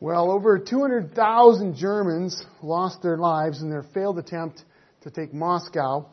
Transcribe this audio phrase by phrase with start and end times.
[0.00, 4.62] Well, over 200,000 Germans lost their lives in their failed attempt
[5.00, 6.06] to take Moscow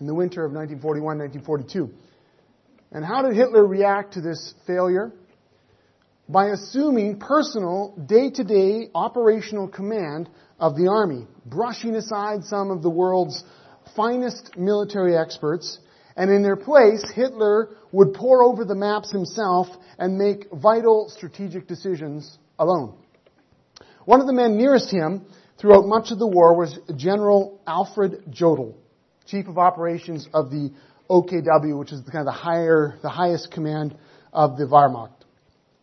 [0.00, 1.90] in the winter of 1941-1942.
[2.92, 5.12] And how did Hitler react to this failure?
[6.30, 13.44] By assuming personal, day-to-day operational command of the army, brushing aside some of the world's
[13.94, 15.78] finest military experts,
[16.16, 19.66] and in their place, Hitler would pore over the maps himself
[19.98, 22.96] and make vital strategic decisions alone.
[24.10, 25.24] One of the men nearest him
[25.56, 28.74] throughout much of the war was General Alfred Jodl,
[29.26, 30.72] Chief of Operations of the
[31.08, 33.96] OKW, which is the kind of the higher, the highest command
[34.32, 35.12] of the Wehrmacht.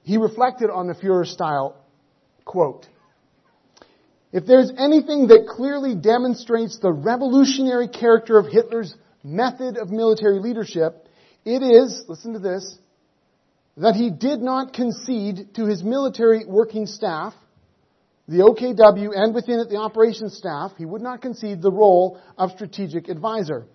[0.03, 1.77] He reflected on the Fuhrer's style,
[2.43, 2.89] quote,
[4.33, 11.07] if there's anything that clearly demonstrates the revolutionary character of Hitler's method of military leadership,
[11.45, 12.77] it is, listen to this,
[13.77, 17.33] that he did not concede to his military working staff
[18.27, 22.51] the OKW and within it the operations staff, he would not concede the role of
[22.51, 23.65] strategic advisor.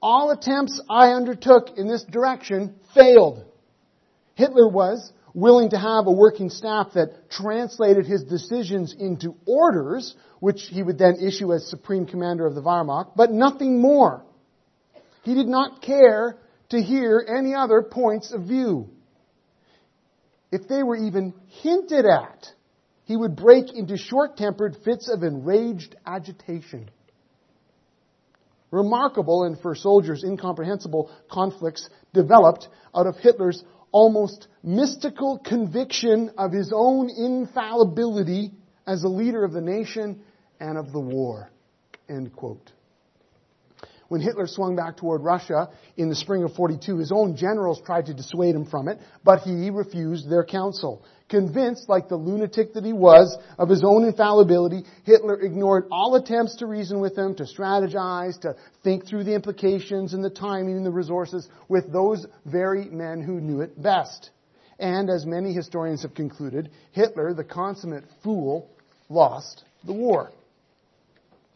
[0.00, 3.44] All attempts I undertook in this direction failed.
[4.34, 10.62] Hitler was willing to have a working staff that translated his decisions into orders, which
[10.70, 14.24] he would then issue as supreme commander of the Wehrmacht, but nothing more.
[15.22, 16.38] He did not care
[16.70, 18.88] to hear any other points of view.
[20.50, 22.48] If they were even hinted at,
[23.08, 26.90] he would break into short tempered fits of enraged agitation.
[28.70, 36.70] Remarkable and for soldiers incomprehensible conflicts developed out of Hitler's almost mystical conviction of his
[36.74, 38.52] own infallibility
[38.86, 40.20] as a leader of the nation
[40.60, 41.50] and of the war.
[42.10, 42.72] End quote.
[44.08, 48.06] When Hitler swung back toward Russia in the spring of 42, his own generals tried
[48.06, 51.04] to dissuade him from it, but he refused their counsel.
[51.28, 56.56] Convinced, like the lunatic that he was, of his own infallibility, Hitler ignored all attempts
[56.56, 60.86] to reason with him, to strategize, to think through the implications and the timing and
[60.86, 64.30] the resources with those very men who knew it best.
[64.78, 68.70] And as many historians have concluded, Hitler, the consummate fool,
[69.10, 70.32] lost the war.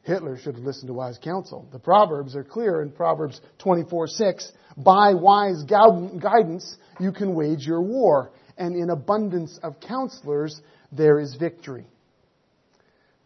[0.02, 1.68] Hitler should have listened to wise counsel.
[1.72, 4.52] The Proverbs are clear in Proverbs 24 6.
[4.76, 11.34] By wise guidance, you can wage your war and in abundance of counselors there is
[11.34, 11.86] victory.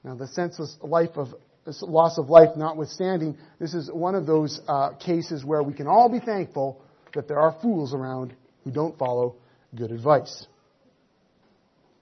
[0.05, 1.35] Now, the senseless life of
[1.83, 6.09] loss of life notwithstanding, this is one of those uh, cases where we can all
[6.09, 6.81] be thankful
[7.15, 9.35] that there are fools around who don't follow
[9.75, 10.47] good advice.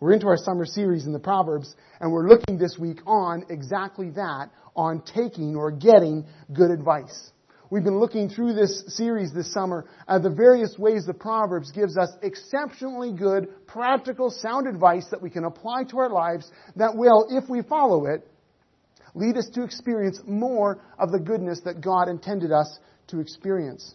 [0.04, 4.10] We're into our summer series in the Proverbs, and we're looking this week on exactly
[4.10, 7.32] that, on taking or getting good advice.
[7.70, 11.96] We've been looking through this series this summer at the various ways the Proverbs gives
[11.96, 17.26] us exceptionally good, practical, sound advice that we can apply to our lives that will,
[17.30, 18.28] if we follow it,
[19.14, 23.94] lead us to experience more of the goodness that God intended us to experience.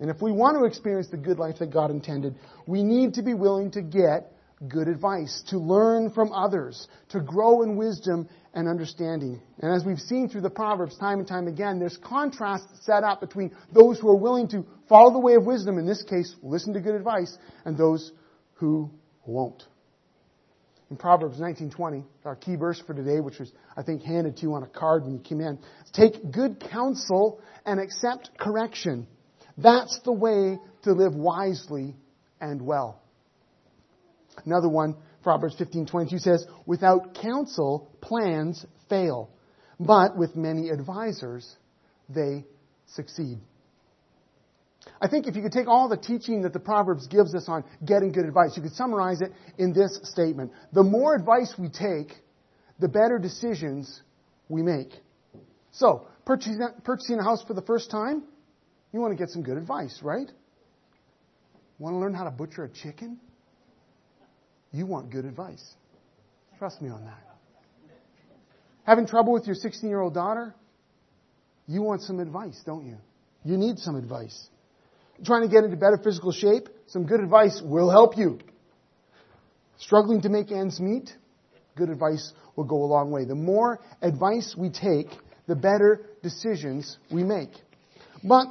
[0.00, 2.34] And if we want to experience the good life that God intended,
[2.66, 4.32] we need to be willing to get
[4.66, 9.40] good advice, to learn from others, to grow in wisdom and understanding.
[9.60, 13.20] And as we've seen through the Proverbs time and time again, there's contrast set up
[13.20, 16.72] between those who are willing to follow the way of wisdom, in this case, listen
[16.74, 18.10] to good advice, and those
[18.54, 18.90] who
[19.24, 19.62] won't.
[20.90, 24.54] In Proverbs 19:20, our key verse for today, which was I think handed to you
[24.54, 25.58] on a card when you came in,
[25.92, 29.06] take good counsel and accept correction.
[29.58, 31.94] That's the way to live wisely
[32.40, 33.02] and well.
[34.44, 39.30] Another one, Proverbs 15:22 says, "Without counsel, plans fail,
[39.78, 41.56] but with many advisors,
[42.08, 42.46] they
[42.86, 43.40] succeed."
[45.00, 47.64] I think if you could take all the teaching that the Proverbs gives us on
[47.84, 50.52] getting good advice, you could summarize it in this statement.
[50.72, 52.16] The more advice we take,
[52.78, 54.02] the better decisions
[54.48, 54.90] we make.
[55.72, 58.22] So, purchasing, purchasing a house for the first time,
[58.92, 60.30] you want to get some good advice, right?
[61.78, 63.20] Want to learn how to butcher a chicken?
[64.72, 65.64] You want good advice.
[66.58, 67.22] Trust me on that.
[68.84, 70.54] Having trouble with your 16 year old daughter?
[71.66, 72.96] You want some advice, don't you?
[73.44, 74.48] You need some advice.
[75.24, 76.68] Trying to get into better physical shape?
[76.86, 78.38] Some good advice will help you.
[79.78, 81.12] Struggling to make ends meet?
[81.76, 83.24] Good advice will go a long way.
[83.24, 85.08] The more advice we take,
[85.46, 87.50] the better decisions we make.
[88.24, 88.46] But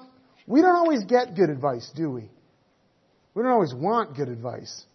[0.46, 2.30] we don't always get good advice, do we?
[3.34, 4.86] We don't always want good advice.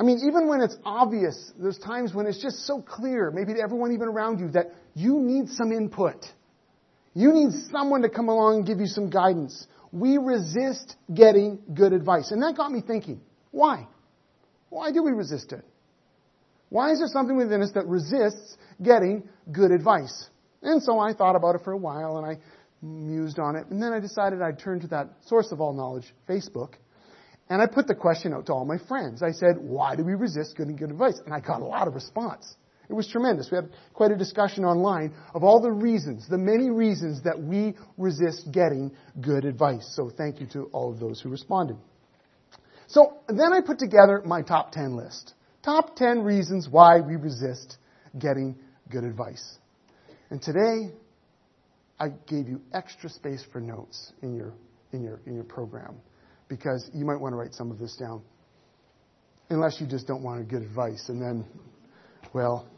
[0.00, 3.60] I mean, even when it's obvious, there's times when it's just so clear, maybe to
[3.60, 6.24] everyone even around you, that you need some input.
[7.14, 9.66] You need someone to come along and give you some guidance.
[9.90, 12.30] We resist getting good advice.
[12.30, 13.88] And that got me thinking, why?
[14.68, 15.64] Why do we resist it?
[16.68, 20.28] Why is there something within us that resists getting good advice?
[20.62, 22.38] And so I thought about it for a while and I
[22.82, 23.66] mused on it.
[23.68, 26.74] And then I decided I'd turn to that source of all knowledge, Facebook.
[27.50, 29.22] And I put the question out to all my friends.
[29.22, 31.18] I said, why do we resist getting good advice?
[31.24, 32.56] And I got a lot of response.
[32.88, 33.50] It was tremendous.
[33.50, 37.76] We had quite a discussion online of all the reasons, the many reasons that we
[37.96, 39.92] resist getting good advice.
[39.94, 41.76] So thank you to all of those who responded.
[42.86, 45.34] So then I put together my top 10 list.
[45.62, 47.76] Top 10 reasons why we resist
[48.18, 48.56] getting
[48.90, 49.58] good advice.
[50.30, 50.92] And today,
[52.00, 54.54] I gave you extra space for notes in your,
[54.92, 55.96] in your, in your program
[56.48, 58.22] because you might want to write some of this down.
[59.50, 61.08] Unless you just don't want good advice.
[61.08, 61.44] And then,
[62.34, 62.68] well,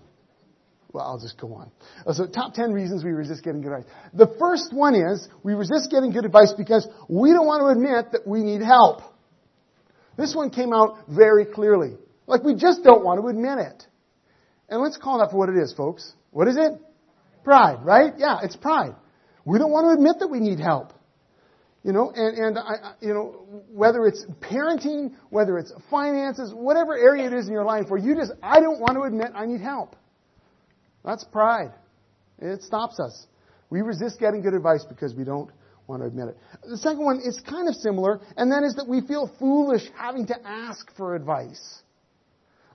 [0.93, 1.71] well, I'll just go on.
[2.07, 3.91] Uh, so top 10 reasons we resist getting good advice.
[4.13, 8.13] The first one is we resist getting good advice because we don't want to admit
[8.13, 9.03] that we need help.
[10.17, 11.97] This one came out very clearly.
[12.27, 13.87] Like we just don't want to admit it.
[14.69, 16.13] And let's call that for what it is, folks.
[16.31, 16.73] What is it?
[17.45, 18.13] Pride, right?
[18.19, 18.95] Yeah, it's pride.
[19.45, 20.93] We don't want to admit that we need help.
[21.83, 27.27] You know, and, and I, you know, whether it's parenting, whether it's finances, whatever area
[27.27, 29.63] it is in your life where you just, I don't want to admit I need
[29.63, 29.97] help.
[31.05, 31.73] That's pride.
[32.39, 33.27] It stops us.
[33.71, 35.51] We resist getting good advice because we don't
[35.87, 36.37] want to admit it.
[36.69, 40.27] The second one is kind of similar, and that is that we feel foolish having
[40.27, 41.83] to ask for advice.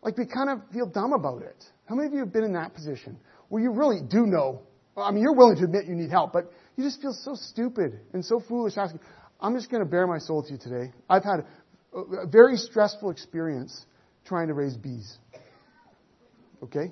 [0.02, 1.64] Like we kind of feel dumb about it.
[1.86, 3.18] How many of you have been in that position
[3.50, 4.62] where you really do know?
[4.98, 8.00] I mean, you're willing to admit you need help, but you just feel so stupid
[8.14, 9.00] and so foolish asking.
[9.40, 10.92] I'm just going to bare my soul to you today.
[11.10, 11.46] I've had
[11.94, 13.86] a very stressful experience
[14.26, 15.18] trying to raise bees.
[16.64, 16.92] Okay?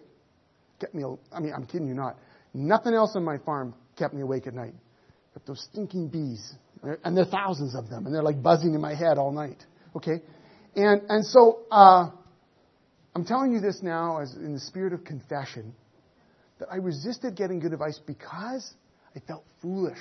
[0.79, 2.17] Kept me, I mean, I'm kidding you not.
[2.53, 4.73] Nothing else on my farm kept me awake at night
[5.33, 6.53] but those stinking bees.
[7.03, 9.65] And there are thousands of them, and they're like buzzing in my head all night.
[9.95, 10.21] Okay?
[10.75, 12.09] And, and so, uh,
[13.15, 15.73] I'm telling you this now as in the spirit of confession
[16.59, 18.73] that I resisted getting good advice because
[19.15, 19.99] I felt foolish.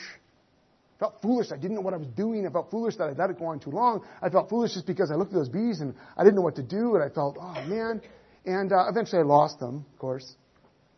[0.97, 1.53] I felt foolish.
[1.53, 2.47] I didn't know what I was doing.
[2.47, 4.05] I felt foolish that I let it go on too long.
[4.21, 6.57] I felt foolish just because I looked at those bees and I didn't know what
[6.57, 8.01] to do, and I felt, oh man.
[8.45, 10.37] And uh, eventually I lost them, of course.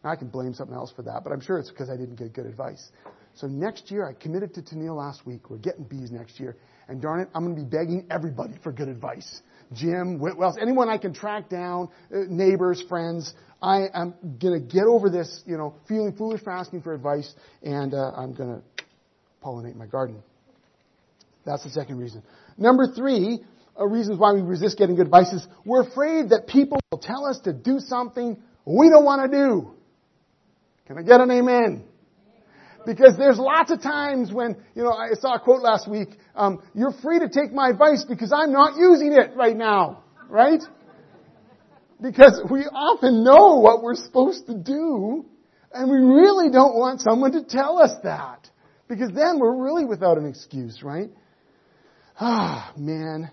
[0.04, 2.34] I can blame something else for that, but I'm sure it's because I didn't get
[2.34, 2.90] good advice.
[3.36, 5.50] So next year, I committed to Tennille last week.
[5.50, 6.56] We're getting bees next year.
[6.88, 9.40] And darn it, I'm going to be begging everybody for good advice.
[9.72, 13.32] Jim, Whitwells, anyone I can track down, uh, neighbors, friends.
[13.62, 17.32] I am going to get over this, you know, feeling foolish for asking for advice,
[17.62, 18.84] and uh, I'm going to
[19.42, 20.22] pollinate my garden.
[21.46, 22.22] That's the second reason.
[22.58, 23.40] Number three,
[23.78, 27.26] uh, reasons why we resist getting good advice is we're afraid that people will tell
[27.26, 29.74] us to do something we don't want to do.
[30.86, 31.84] Can I get an amen?
[32.86, 36.62] Because there's lots of times when, you know, I saw a quote last week, um,
[36.74, 40.04] you're free to take my advice because I'm not using it right now.
[40.28, 40.62] Right?
[42.00, 45.24] Because we often know what we're supposed to do,
[45.72, 48.48] and we really don't want someone to tell us that.
[48.88, 51.10] Because then we're really without an excuse, right?
[52.20, 53.30] Ah, man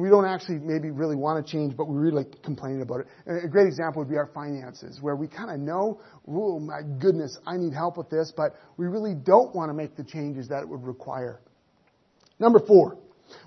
[0.00, 3.06] we don't actually maybe really want to change, but we really like complaining about it.
[3.44, 7.38] a great example would be our finances, where we kind of know, oh my goodness,
[7.46, 10.62] I need help with this, but we really don't want to make the changes that
[10.62, 11.40] it would require.
[12.38, 12.98] Number four,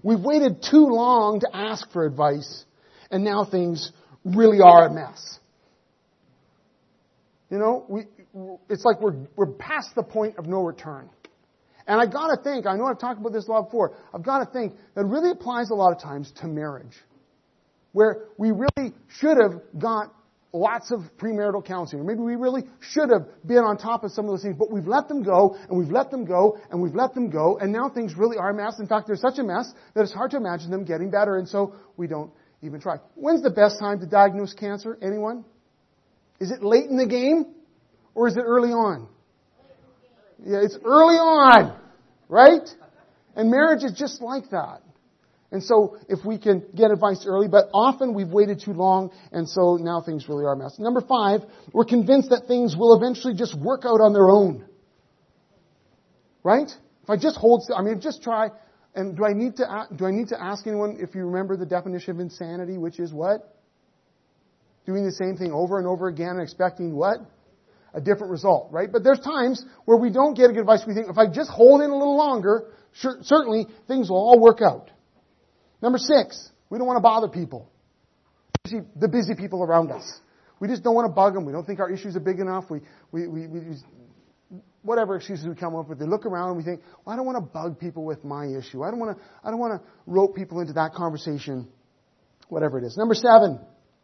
[0.03, 2.65] we've waited too long to ask for advice,
[3.09, 3.92] and now things
[4.25, 5.39] really are a mess.
[7.50, 8.03] You know, we,
[8.70, 11.10] it's like we're, we're past the point of no return.
[11.88, 14.50] And I've gotta think, I know I've talked about this a lot before, I've gotta
[14.51, 16.95] think that really applies a lot of times to marriage.
[17.93, 20.13] Where we really should have got
[20.53, 24.25] lots of premarital counseling, or maybe we really should have been on top of some
[24.25, 26.95] of those things, but we've let them go, and we've let them go, and we've
[26.95, 28.79] let them go, and now things really are a mess.
[28.79, 31.47] In fact, they're such a mess that it's hard to imagine them getting better, and
[31.47, 32.97] so we don't even try.
[33.15, 34.97] When's the best time to diagnose cancer?
[35.01, 35.45] Anyone?
[36.39, 37.45] Is it late in the game,
[38.13, 39.07] or is it early on?
[40.45, 41.79] Yeah, it's early on,
[42.29, 42.67] right?
[43.36, 44.81] And marriage is just like that.
[45.51, 49.48] And so if we can get advice early, but often we've waited too long, and
[49.48, 50.79] so now things really are a mess.
[50.79, 51.41] Number five,
[51.74, 54.65] we're convinced that things will eventually just work out on their own.
[56.43, 56.71] Right?
[57.03, 58.50] If I just hold, I mean, just try,
[58.95, 61.65] and do I need to, do I need to ask anyone if you remember the
[61.65, 63.57] definition of insanity, which is what?
[64.86, 67.19] Doing the same thing over and over again and expecting what?
[67.93, 68.91] A different result, right?
[68.91, 70.83] But there's times where we don't get good advice.
[70.88, 74.39] We think if I just hold in a little longer, sure, certainly things will all
[74.39, 74.89] work out.
[75.81, 77.69] Number six, we don't want to bother people.
[78.95, 80.19] The busy people around us.
[80.60, 81.45] We just don't want to bug them.
[81.45, 82.65] We don't think our issues are big enough.
[82.69, 82.81] We,
[83.12, 83.75] we, we, we
[84.83, 87.25] whatever excuses we come up with, they look around and we think, well, I don't
[87.25, 88.83] want to bug people with my issue.
[88.83, 91.67] I don't want to, I don't want to rope people into that conversation.
[92.50, 92.98] Whatever it is.
[92.98, 93.60] Number seven,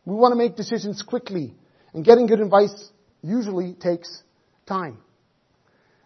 [0.06, 1.54] we want to make decisions quickly
[1.94, 2.92] And getting good advice
[3.22, 4.24] usually takes
[4.66, 4.98] time.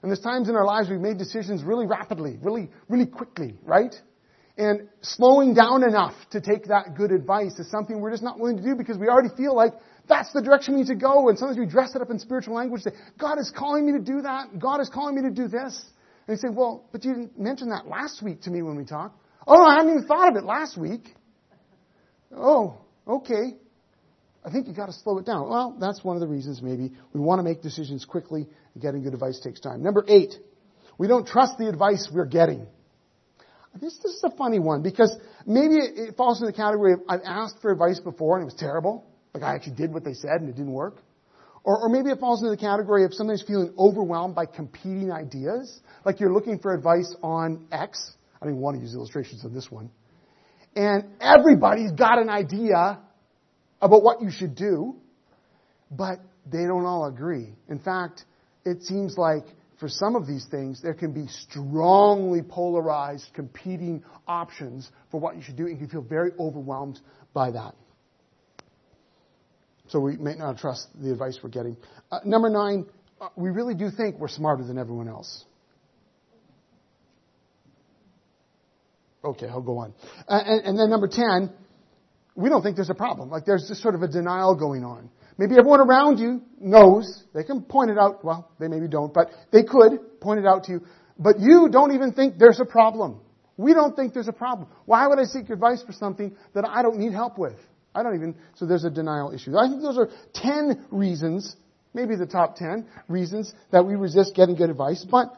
[0.01, 3.93] And there's times in our lives we've made decisions really rapidly, really, really quickly, right?
[4.57, 8.57] And slowing down enough to take that good advice is something we're just not willing
[8.57, 9.73] to do because we already feel like
[10.09, 11.29] that's the direction we need to go.
[11.29, 14.03] And sometimes we dress it up in spiritual language, say, God is calling me to
[14.03, 14.59] do that.
[14.59, 15.85] God is calling me to do this.
[16.27, 18.85] And you say, well, but you didn't mention that last week to me when we
[18.85, 19.17] talked.
[19.47, 21.15] Oh, I hadn't even thought of it last week.
[22.35, 22.77] Oh,
[23.07, 23.55] okay.
[24.43, 25.49] I think you've got to slow it down.
[25.49, 28.47] Well, that's one of the reasons maybe we want to make decisions quickly
[28.79, 29.83] getting good advice takes time.
[29.83, 30.33] Number eight,
[30.97, 32.65] we don't trust the advice we're getting.
[33.79, 37.01] This, this is a funny one because maybe it, it falls in the category of
[37.07, 39.05] I've asked for advice before and it was terrible.
[39.33, 40.97] Like I actually did what they said and it didn't work.
[41.63, 45.79] Or, or maybe it falls into the category of sometimes feeling overwhelmed by competing ideas.
[46.03, 48.11] Like you're looking for advice on X.
[48.41, 49.91] I don't want to use illustrations on this one.
[50.75, 52.99] And everybody's got an idea
[53.81, 54.95] about what you should do,
[55.89, 57.49] but they don't all agree.
[57.69, 58.25] In fact,
[58.65, 59.43] it seems like
[59.79, 65.41] for some of these things, there can be strongly polarized competing options for what you
[65.41, 66.99] should do, and you can feel very overwhelmed
[67.33, 67.73] by that.
[69.89, 71.75] So we may not trust the advice we're getting.
[72.11, 72.85] Uh, number nine,
[73.19, 75.45] uh, we really do think we're smarter than everyone else.
[79.23, 79.93] Okay, I'll go on.
[80.27, 81.51] Uh, and, and then number ten,
[82.35, 83.29] we don't think there's a problem.
[83.29, 85.09] Like there's just sort of a denial going on.
[85.37, 87.23] Maybe everyone around you knows.
[87.33, 88.23] They can point it out.
[88.23, 90.81] Well, they maybe don't, but they could point it out to you.
[91.17, 93.19] But you don't even think there's a problem.
[93.57, 94.67] We don't think there's a problem.
[94.85, 97.57] Why would I seek advice for something that I don't need help with?
[97.93, 99.57] I don't even, so there's a denial issue.
[99.57, 101.55] I think those are 10 reasons,
[101.93, 105.35] maybe the top 10 reasons that we resist getting good advice, but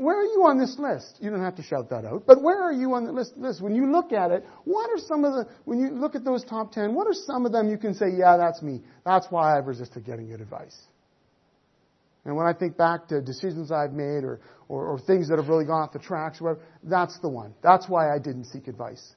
[0.00, 1.18] where are you on this list?
[1.20, 3.36] You don't have to shout that out, but where are you on the list?
[3.36, 3.60] list?
[3.60, 6.42] When you look at it, what are some of the, when you look at those
[6.42, 8.80] top 10, what are some of them you can say, yeah, that's me.
[9.04, 10.74] That's why I've resisted getting good advice.
[12.24, 15.48] And when I think back to decisions I've made or, or, or things that have
[15.48, 17.52] really gone off the tracks, whatever, that's the one.
[17.62, 19.14] That's why I didn't seek advice.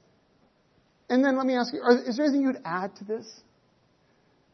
[1.08, 3.26] And then let me ask you, are, is there anything you'd add to this?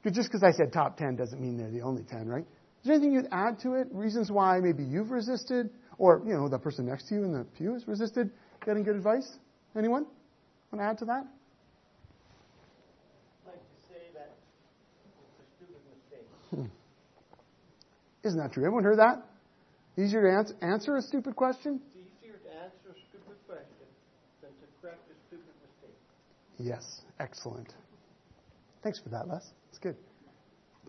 [0.05, 2.47] Just because I said top 10 doesn't mean they're the only 10, right?
[2.83, 3.89] Is there anything you'd add to it?
[3.91, 7.45] Reasons why maybe you've resisted or, you know, the person next to you in the
[7.59, 8.30] pew has resisted
[8.64, 9.30] getting good advice?
[9.76, 10.07] Anyone?
[10.73, 11.26] Want to add to that?
[13.45, 14.33] I'd like to say that
[15.04, 16.26] it's a stupid mistake.
[16.50, 16.66] Hmm.
[18.26, 18.64] Isn't that true?
[18.64, 19.26] Everyone heard that?
[19.99, 21.83] Easier to answer, answer a stupid question?
[21.95, 23.87] It's easier to answer a stupid question
[24.40, 25.99] than to correct a stupid mistake.
[26.57, 27.02] Yes.
[27.21, 27.75] Excellent.
[28.83, 29.47] Thanks for that, Les.
[29.69, 29.97] It's good.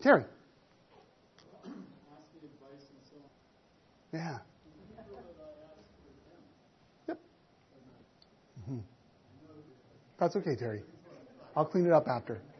[0.02, 0.24] Terry.
[4.14, 4.38] Yeah.
[8.62, 8.78] Mm-hmm.
[10.18, 10.82] That's okay, Terry.
[11.56, 12.40] I'll clean it up after.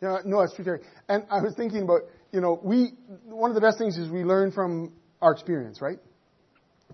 [0.00, 0.78] Yeah, no, it's true, Terry.
[1.08, 2.92] And I was thinking about, you know, we,
[3.24, 5.98] one of the best things is we learn from our experience, right?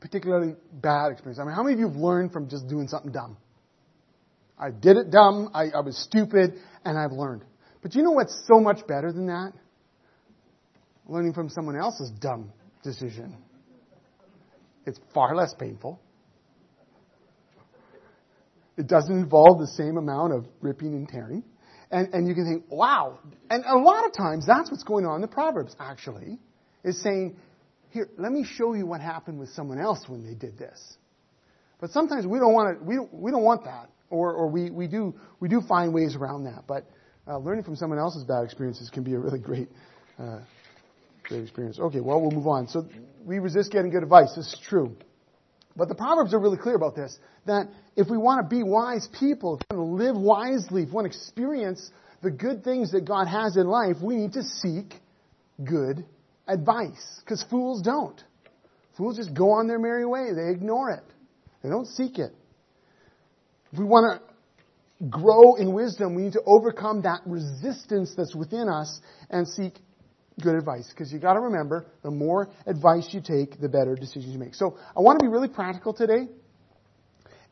[0.00, 1.38] Particularly bad experience.
[1.38, 3.36] I mean, how many of you have learned from just doing something dumb?
[4.58, 6.54] I did it dumb, I, I was stupid,
[6.84, 7.42] and I've learned.
[7.82, 9.52] But you know what's so much better than that?
[11.06, 12.52] Learning from someone else's dumb
[12.82, 13.36] decision.
[14.86, 16.00] It's far less painful.
[18.76, 21.44] It doesn't involve the same amount of ripping and tearing.
[21.90, 23.20] And, and you can think, wow.
[23.48, 26.38] And a lot of times that's what's going on in the Proverbs, actually,
[26.82, 27.36] is saying,
[27.90, 30.96] here, let me show you what happened with someone else when they did this.
[31.80, 33.90] But sometimes we don't want to, we don't, we don't want that.
[34.10, 36.64] Or, or we, we do, we do find ways around that.
[36.66, 36.84] But
[37.28, 39.68] uh, learning from someone else's bad experiences can be a really great,
[40.18, 40.40] uh,
[41.22, 41.78] great experience.
[41.78, 42.68] Okay, well, we'll move on.
[42.68, 42.86] So
[43.24, 44.34] we resist getting good advice.
[44.36, 44.96] This is true.
[45.76, 49.08] But the Proverbs are really clear about this, that if we want to be wise
[49.18, 51.90] people, if we want to live wisely, if we want to experience
[52.22, 54.94] the good things that God has in life, we need to seek
[55.62, 56.04] good
[56.46, 57.20] advice.
[57.20, 58.22] Because fools don't.
[58.96, 60.28] Fools just go on their merry way.
[60.34, 61.02] They ignore it.
[61.62, 62.32] They don't seek it.
[63.72, 68.68] If we want to grow in wisdom, we need to overcome that resistance that's within
[68.68, 69.00] us
[69.30, 69.74] and seek
[70.42, 74.32] good advice because you got to remember the more advice you take, the better decisions
[74.32, 74.54] you make.
[74.54, 76.28] So I want to be really practical today,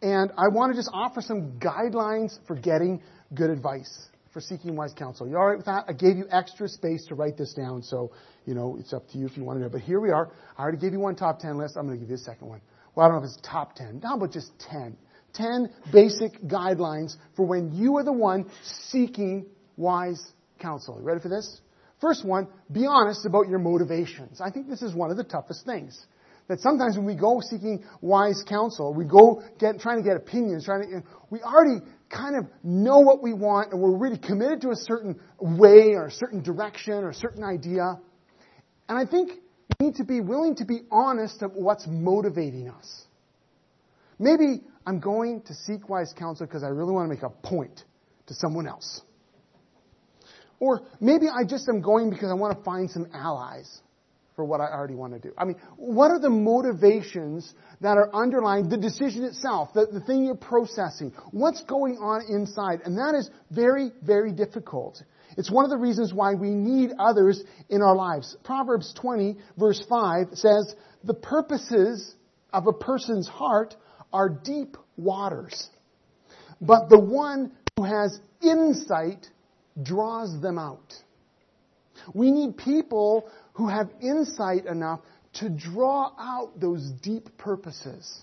[0.00, 3.02] and I want to just offer some guidelines for getting
[3.34, 5.28] good advice for seeking wise counsel.
[5.28, 5.84] You all right with that?
[5.88, 8.12] I gave you extra space to write this down, so
[8.46, 9.68] you know it's up to you if you want to know.
[9.68, 10.30] But here we are.
[10.56, 11.76] I already gave you one top ten list.
[11.76, 12.60] I'm going to give you a second one.
[12.94, 14.00] Well, I don't know if it's top ten.
[14.02, 14.96] How about just ten?
[15.34, 18.50] Ten basic guidelines for when you are the one
[18.90, 19.46] seeking
[19.76, 20.22] wise
[20.60, 20.98] counsel.
[20.98, 21.60] You ready for this?
[22.02, 24.40] First one, be honest about your motivations.
[24.40, 26.04] I think this is one of the toughest things.
[26.48, 30.64] That sometimes when we go seeking wise counsel, we go get, trying to get opinions,
[30.64, 31.80] trying to, we already
[32.10, 36.08] kind of know what we want and we're really committed to a certain way or
[36.08, 38.00] a certain direction or a certain idea.
[38.88, 39.30] And I think
[39.78, 43.04] we need to be willing to be honest of what's motivating us.
[44.18, 47.84] Maybe I'm going to seek wise counsel because I really want to make a point
[48.26, 49.02] to someone else.
[50.62, 53.80] Or maybe I just am going because I want to find some allies
[54.36, 55.34] for what I already want to do.
[55.36, 60.24] I mean, what are the motivations that are underlying the decision itself, the, the thing
[60.24, 61.14] you're processing?
[61.32, 62.82] What's going on inside?
[62.84, 65.02] And that is very, very difficult.
[65.36, 68.36] It's one of the reasons why we need others in our lives.
[68.44, 72.14] Proverbs 20 verse 5 says, the purposes
[72.52, 73.74] of a person's heart
[74.12, 75.68] are deep waters.
[76.60, 79.26] But the one who has insight
[79.80, 80.92] draws them out.
[82.14, 85.00] We need people who have insight enough
[85.34, 88.22] to draw out those deep purposes,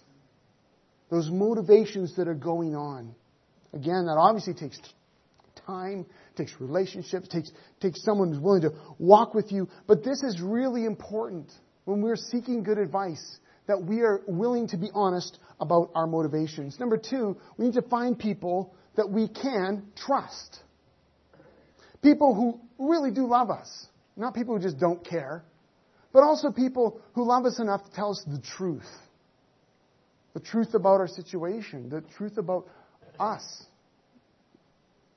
[1.09, 3.15] those motivations that are going on.
[3.73, 4.79] Again, that obviously takes
[5.65, 9.69] time, takes relationships, takes, takes someone who's willing to walk with you.
[9.87, 11.51] But this is really important
[11.85, 16.79] when we're seeking good advice that we are willing to be honest about our motivations.
[16.79, 20.59] Number two, we need to find people that we can trust.
[22.01, 23.87] People who really do love us.
[24.15, 25.43] Not people who just don't care,
[26.11, 28.87] but also people who love us enough to tell us the truth.
[30.33, 32.67] The truth about our situation, the truth about
[33.19, 33.63] us.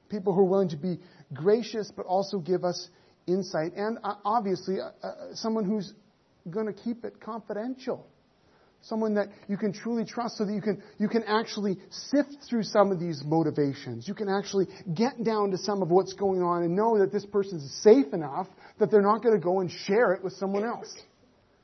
[0.08, 0.98] People who are willing to be
[1.32, 2.88] gracious but also give us
[3.26, 3.72] insight.
[3.76, 5.92] And uh, obviously, uh, uh, someone who's
[6.50, 8.06] going to keep it confidential.
[8.82, 12.64] Someone that you can truly trust so that you can, you can actually sift through
[12.64, 14.08] some of these motivations.
[14.08, 17.24] You can actually get down to some of what's going on and know that this
[17.24, 18.48] person is safe enough
[18.80, 20.92] that they're not going to go and share it with someone else.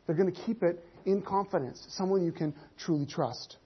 [0.06, 1.84] They're going to keep it in confidence.
[1.90, 3.56] Someone you can truly trust.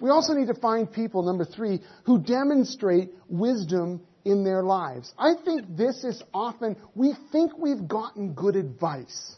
[0.00, 5.12] We also need to find people, number three, who demonstrate wisdom in their lives.
[5.18, 9.36] I think this is often, we think we've gotten good advice.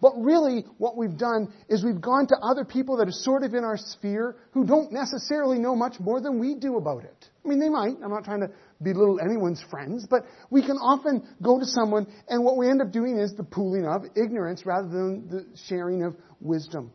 [0.00, 3.54] But really, what we've done is we've gone to other people that are sort of
[3.54, 7.30] in our sphere who don't necessarily know much more than we do about it.
[7.44, 7.96] I mean, they might.
[8.04, 8.50] I'm not trying to
[8.82, 12.92] belittle anyone's friends, but we can often go to someone and what we end up
[12.92, 16.92] doing is the pooling of ignorance rather than the sharing of wisdom.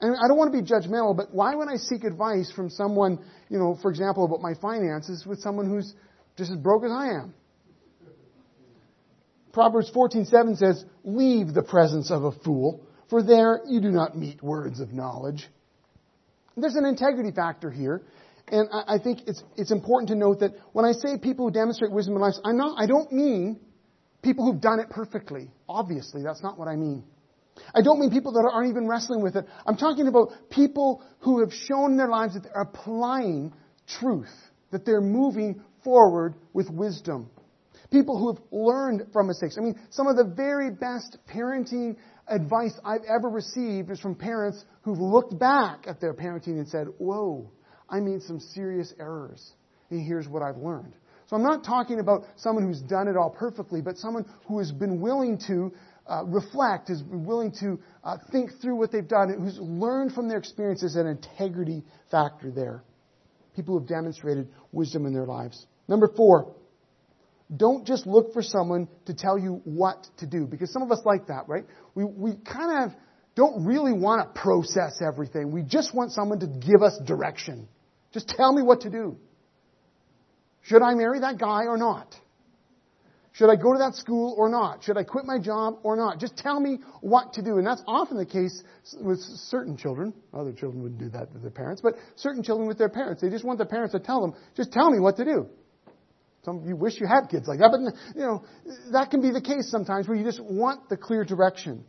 [0.00, 3.18] And I don't want to be judgmental, but why would I seek advice from someone,
[3.48, 5.94] you know, for example, about my finances with someone who's
[6.36, 7.34] just as broke as I am?
[9.52, 14.42] Proverbs 14:7 says, "Leave the presence of a fool, for there you do not meet
[14.42, 15.50] words of knowledge."
[16.56, 18.02] There's an integrity factor here,
[18.48, 21.92] and I, think it's it's important to note that when I say people who demonstrate
[21.92, 23.60] wisdom in life, I'm not I don't mean
[24.22, 25.50] people who've done it perfectly.
[25.68, 27.04] Obviously, that's not what I mean.
[27.74, 29.46] I don't mean people that aren't even wrestling with it.
[29.66, 33.52] I'm talking about people who have shown in their lives that they're applying
[33.86, 34.32] truth,
[34.70, 37.28] that they're moving forward with wisdom
[37.92, 39.56] people who have learned from mistakes.
[39.58, 44.64] I mean, some of the very best parenting advice I've ever received is from parents
[44.82, 47.50] who've looked back at their parenting and said, whoa,
[47.88, 49.52] I made some serious errors.
[49.90, 50.94] And here's what I've learned.
[51.28, 54.72] So I'm not talking about someone who's done it all perfectly, but someone who has
[54.72, 55.72] been willing to
[56.06, 60.38] uh, reflect, is willing to uh, think through what they've done, who's learned from their
[60.38, 62.82] experiences, an integrity factor there.
[63.54, 65.66] People who have demonstrated wisdom in their lives.
[65.88, 66.54] Number four,
[67.56, 70.46] don't just look for someone to tell you what to do.
[70.46, 71.64] Because some of us like that, right?
[71.94, 72.98] We, we kind of
[73.34, 75.52] don't really want to process everything.
[75.52, 77.68] We just want someone to give us direction.
[78.12, 79.16] Just tell me what to do.
[80.62, 82.14] Should I marry that guy or not?
[83.32, 84.84] Should I go to that school or not?
[84.84, 86.20] Should I quit my job or not?
[86.20, 87.56] Just tell me what to do.
[87.56, 88.62] And that's often the case
[89.00, 90.12] with certain children.
[90.34, 93.22] Other children wouldn't do that with their parents, but certain children with their parents.
[93.22, 95.48] They just want their parents to tell them, just tell me what to do.
[96.44, 97.80] Some of you wish you had kids like that, but
[98.16, 98.44] you know,
[98.92, 101.84] that can be the case sometimes where you just want the clear direction.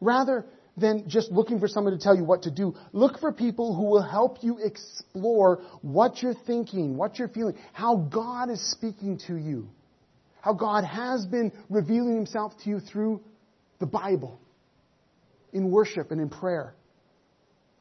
[0.00, 0.46] Rather
[0.76, 3.84] than just looking for someone to tell you what to do, look for people who
[3.84, 9.36] will help you explore what you're thinking, what you're feeling, how God is speaking to
[9.36, 9.68] you,
[10.40, 13.20] how God has been revealing himself to you through
[13.80, 14.38] the Bible,
[15.52, 16.74] in worship and in prayer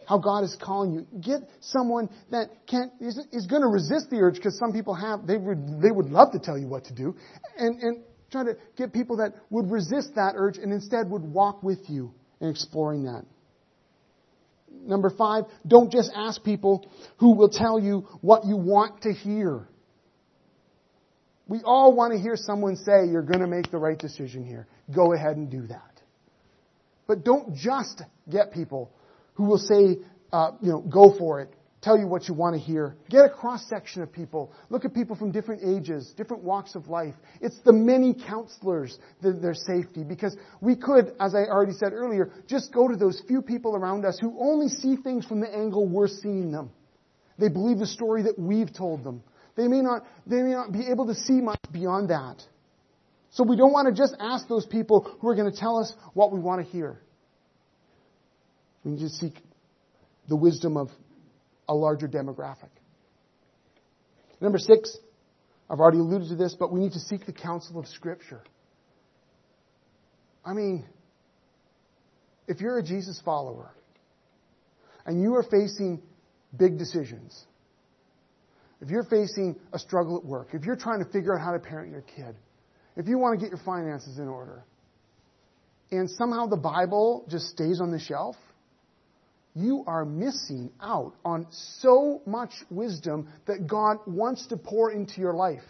[0.08, 1.08] how God is calling you.
[1.20, 5.26] Get someone that can't, is, is going to resist the urge because some people have,
[5.28, 7.16] they would, they would love to tell you what to do.
[7.58, 11.64] And, and try to get people that would resist that urge and instead would walk
[11.64, 13.26] with you in exploring that.
[14.86, 19.68] Number five, don't just ask people who will tell you what you want to hear.
[21.48, 24.68] We all want to hear someone say, you're going to make the right decision here.
[24.94, 26.02] Go ahead and do that.
[27.08, 28.92] But don't just get people
[29.36, 30.00] who will say,
[30.34, 31.54] uh, you know, go for it.
[31.82, 32.96] tell you what you want to hear.
[33.10, 34.52] Get a cross section of people.
[34.70, 37.14] Look at people from different ages, different walks of life.
[37.42, 42.32] It's the many counselors that their safety because we could, as I already said earlier,
[42.48, 45.88] just go to those few people around us who only see things from the angle
[45.88, 46.72] we're seeing them.
[47.38, 49.22] They believe the story that we've told them.
[49.56, 52.42] They may not, they may not be able to see much beyond that.
[53.32, 55.94] So we don't want to just ask those people who are going to tell us
[56.14, 57.00] what we want to hear.
[58.86, 59.34] We need to seek
[60.30, 60.90] the wisdom of
[61.68, 62.70] a larger demographic.
[64.40, 64.96] Number six,
[65.70, 68.42] I've already alluded to this, but we need to seek the counsel of Scripture.
[70.46, 70.86] I mean,
[72.48, 73.72] if you're a Jesus follower
[75.06, 76.04] and you are facing
[76.56, 77.44] big decisions,
[78.82, 81.60] if you're facing a struggle at work, if you're trying to figure out how to
[81.60, 82.36] parent your kid,
[82.96, 84.64] if you want to get your finances in order,
[85.92, 88.36] and somehow the Bible just stays on the shelf,
[89.56, 91.48] you are missing out on
[91.80, 95.64] so much wisdom that God wants to pour into your life.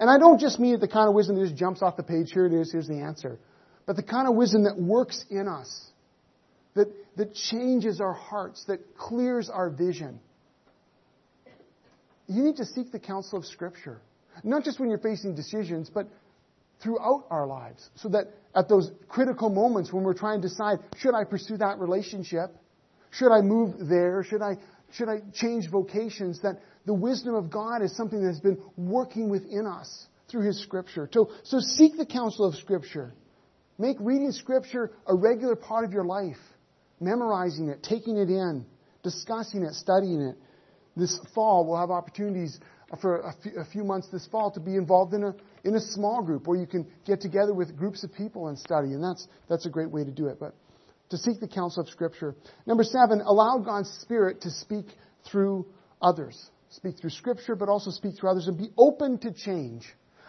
[0.00, 2.32] And I don't just mean the kind of wisdom that just jumps off the page,
[2.32, 3.38] here it is, here's the answer.
[3.84, 5.90] But the kind of wisdom that works in us,
[6.74, 10.18] that, that changes our hearts, that clears our vision.
[12.26, 14.00] You need to seek the counsel of Scripture.
[14.42, 16.08] Not just when you're facing decisions, but
[16.82, 17.88] throughout our lives.
[17.96, 21.78] So that at those critical moments when we're trying to decide, should I pursue that
[21.78, 22.54] relationship?
[23.10, 24.24] Should I move there?
[24.24, 24.58] Should I,
[24.92, 26.40] should I change vocations?
[26.42, 30.62] That the wisdom of God is something that has been working within us through His
[30.62, 31.08] Scripture.
[31.12, 33.12] So, so seek the counsel of Scripture.
[33.78, 36.38] Make reading Scripture a regular part of your life.
[37.00, 38.64] Memorizing it, taking it in,
[39.02, 40.36] discussing it, studying it.
[40.96, 42.58] This fall, we'll have opportunities
[43.00, 46.46] for a few, months this fall to be involved in a, in a small group
[46.46, 48.92] where you can get together with groups of people and study.
[48.92, 50.38] And that's, that's a great way to do it.
[50.38, 50.54] But
[51.10, 52.34] to seek the counsel of Scripture.
[52.66, 54.86] Number seven, allow God's Spirit to speak
[55.30, 55.66] through
[56.02, 56.50] others.
[56.70, 59.86] Speak through Scripture, but also speak through others and be open to change.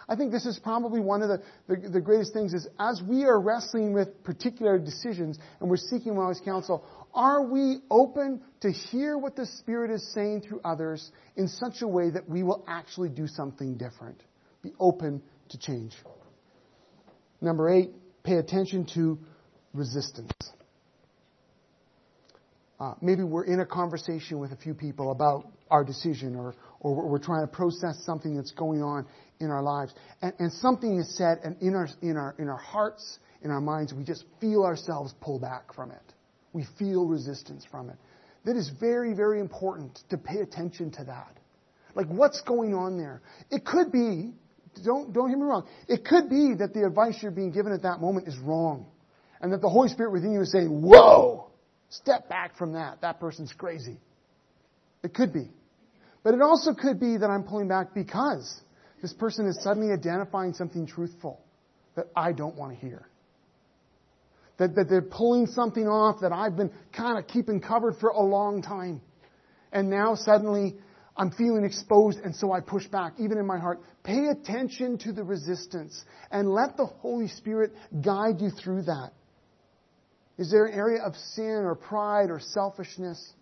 [0.08, 3.24] I think this is probably one of the, the, the, greatest things is as we
[3.24, 9.18] are wrestling with particular decisions and we're seeking wise counsel, are we open to hear
[9.18, 13.10] what the Spirit is saying through others in such a way that we will actually
[13.10, 14.22] do something different?
[14.62, 15.92] Be open to change.
[17.42, 17.90] Number eight,
[18.24, 19.18] pay attention to
[19.74, 20.32] resistance.
[22.80, 27.08] Uh, maybe we're in a conversation with a few people about our decision or, or
[27.08, 29.04] we're trying to process something that's going on
[29.40, 29.92] in our lives.
[30.22, 33.60] And, and something is said, and in our, in, our, in our hearts, in our
[33.60, 36.14] minds, we just feel ourselves pull back from it.
[36.52, 37.96] We feel resistance from it.
[38.44, 41.36] That is very, very important to pay attention to that.
[41.94, 43.22] Like, what's going on there?
[43.50, 44.32] It could be,
[44.84, 47.82] don't, don't hear me wrong, it could be that the advice you're being given at
[47.82, 48.86] that moment is wrong.
[49.40, 51.47] And that the Holy Spirit within you is saying, whoa!
[51.90, 53.00] Step back from that.
[53.00, 53.98] That person's crazy.
[55.02, 55.50] It could be.
[56.22, 58.60] But it also could be that I'm pulling back because
[59.00, 61.40] this person is suddenly identifying something truthful
[61.94, 63.08] that I don't want to hear.
[64.58, 68.22] That, that they're pulling something off that I've been kind of keeping covered for a
[68.22, 69.00] long time.
[69.72, 70.76] And now suddenly
[71.16, 73.80] I'm feeling exposed and so I push back, even in my heart.
[74.02, 77.72] Pay attention to the resistance and let the Holy Spirit
[78.02, 79.12] guide you through that.
[80.38, 83.32] Is there an area of sin or pride or selfishness?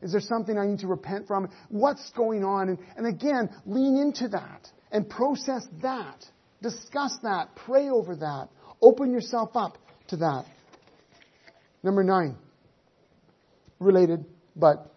[0.00, 1.48] Is there something I need to repent from?
[1.68, 2.68] What's going on?
[2.68, 6.24] And, and again, lean into that and process that.
[6.62, 7.56] Discuss that.
[7.66, 8.48] Pray over that.
[8.80, 10.44] Open yourself up to that.
[11.82, 12.36] Number nine,
[13.78, 14.90] related, but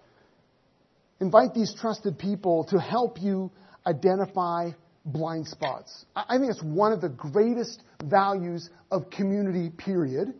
[1.20, 3.52] invite these trusted people to help you
[3.86, 4.72] identify
[5.04, 6.06] blind spots.
[6.15, 10.34] I think it's one of the greatest values of community, period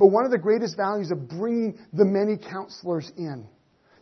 [0.00, 3.46] but one of the greatest values of bringing the many counselors in,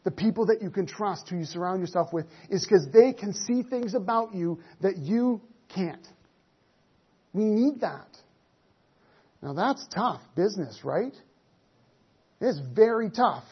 [0.05, 3.35] the people that you can trust, who you surround yourself with, is because they can
[3.35, 5.43] see things about you that you
[5.75, 6.07] can't.
[7.33, 8.17] We need that.
[9.43, 11.15] Now that's tough business, right?
[12.41, 13.45] It's very tough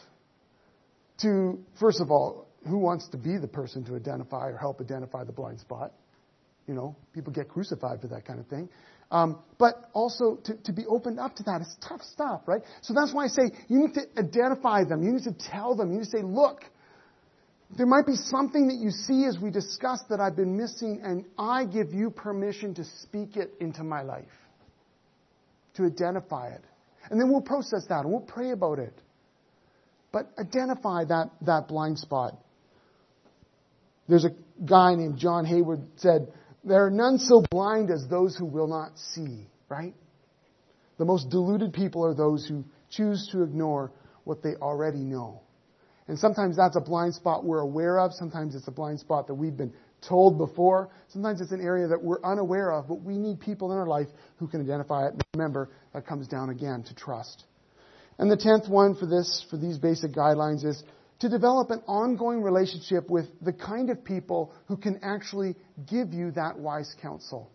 [1.23, 5.25] to, first of all, who wants to be the person to identify or help identify
[5.25, 5.91] the blind spot?
[6.65, 8.69] You know, people get crucified for that kind of thing.
[9.09, 11.61] Um, but also to, to be opened up to that.
[11.61, 12.61] It's tough stuff, right?
[12.81, 15.01] So that's why I say you need to identify them.
[15.01, 15.91] You need to tell them.
[15.91, 16.63] You need to say, look,
[17.75, 21.25] there might be something that you see as we discuss that I've been missing, and
[21.37, 24.25] I give you permission to speak it into my life,
[25.75, 26.61] to identify it.
[27.09, 28.93] And then we'll process that and we'll pray about it.
[30.11, 32.37] But identify that, that blind spot.
[34.07, 34.31] There's a
[34.65, 36.31] guy named John Heywood said,
[36.67, 39.93] there are none so blind as those who will not see, right?
[40.97, 43.91] The most deluded people are those who choose to ignore
[44.23, 45.41] what they already know.
[46.07, 48.13] And sometimes that's a blind spot we're aware of.
[48.13, 49.73] Sometimes it's a blind spot that we've been
[50.07, 50.89] told before.
[51.09, 54.07] Sometimes it's an area that we're unaware of, but we need people in our life
[54.37, 55.13] who can identify it.
[55.35, 57.43] Remember, that comes down again to trust.
[58.17, 60.81] And the tenth one for this, for these basic guidelines is
[61.19, 65.55] to develop an ongoing relationship with the kind of people who can actually
[65.89, 67.51] give you that wise counsel.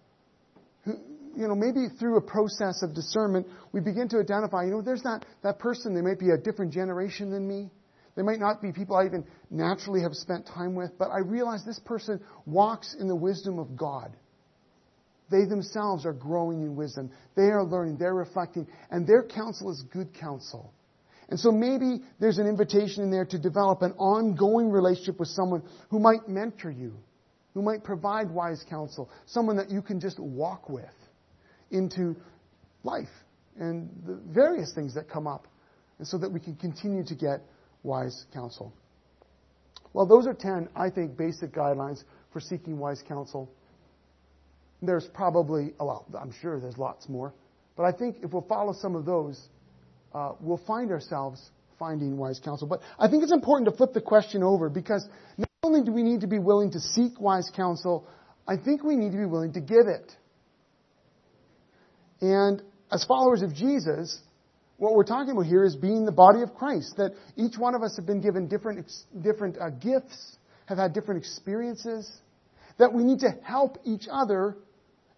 [0.85, 0.95] Who,
[1.37, 5.03] you know, maybe through a process of discernment, we begin to identify, you know, there's
[5.03, 7.71] that, that person, they might be a different generation than me.
[8.15, 11.65] They might not be people I even naturally have spent time with, but I realize
[11.65, 14.15] this person walks in the wisdom of God.
[15.31, 17.11] They themselves are growing in wisdom.
[17.37, 20.75] They are learning, they're reflecting, and their counsel is good counsel.
[21.33, 25.63] And so maybe there's an invitation in there to develop an ongoing relationship with someone
[25.89, 26.93] who might mentor you,
[27.55, 30.85] who might provide wise counsel, someone that you can just walk with
[31.71, 32.15] into
[32.83, 33.09] life
[33.59, 35.49] and the various things that come up,
[35.99, 37.41] and so that we can continue to get
[37.83, 38.71] wise counsel.
[39.95, 43.51] Well, those are 10, I think, basic guidelines for seeking wise counsel.
[44.83, 47.33] There's probably, well, I'm sure there's lots more.
[47.75, 49.49] But I think if we'll follow some of those,
[50.15, 52.69] uh, we'll find ourselves finding wise counsel.
[52.69, 56.03] But I think it's important to flip the question over because not only do we
[56.03, 58.07] need to be willing to seek wise counsel,
[58.47, 60.13] I think we need to be willing to give it.
[62.21, 64.21] And as followers of Jesus,
[64.77, 66.97] what we're talking about here is being the body of Christ.
[66.97, 68.91] That each one of us have been given different,
[69.23, 72.11] different uh, gifts, have had different experiences.
[72.79, 74.57] That we need to help each other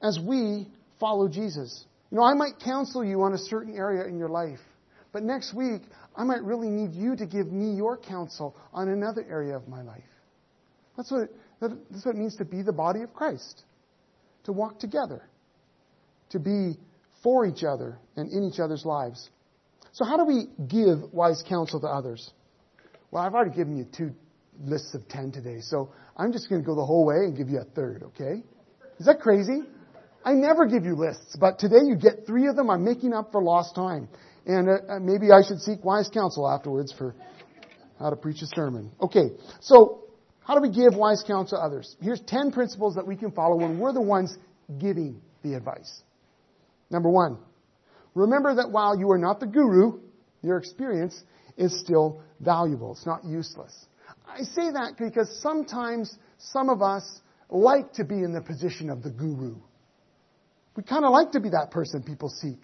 [0.03, 0.69] as we
[1.01, 1.85] follow Jesus.
[2.11, 4.61] You know, I might counsel you on a certain area in your life,
[5.14, 5.83] but next week
[6.16, 9.81] I might really need you to give me your counsel on another area of my
[9.81, 10.03] life.
[10.96, 13.62] That's what, that's what it means to be the body of Christ.
[14.44, 15.22] To walk together.
[16.31, 16.77] To be
[17.22, 19.31] for each other and in each other's lives.
[19.92, 22.33] So how do we give wise counsel to others?
[23.12, 24.11] Well, I've already given you two
[24.64, 27.48] lists of ten today, so I'm just going to go the whole way and give
[27.48, 28.42] you a third, okay?
[28.98, 29.62] Is that crazy?
[30.24, 32.68] I never give you lists, but today you get three of them.
[32.68, 34.09] I'm making up for lost time.
[34.47, 37.15] And uh, uh maybe I should seek wise counsel afterwards for
[37.99, 38.91] how to preach a sermon.
[39.01, 39.31] Okay,
[39.61, 40.05] so
[40.41, 41.97] how do we give wise counsel to others?
[42.01, 44.37] Here's 10 principles that we can follow when we're the ones
[44.79, 46.03] giving the advice.
[46.91, 47.39] Number one,
[48.15, 50.01] remember that while you are not the guru,
[50.43, 51.23] your experience
[51.57, 52.93] is still valuable.
[52.93, 53.87] It's not useless.
[54.27, 59.03] I say that because sometimes some of us like to be in the position of
[59.03, 59.57] the guru.
[60.77, 62.61] We kind of like to be that person people seek.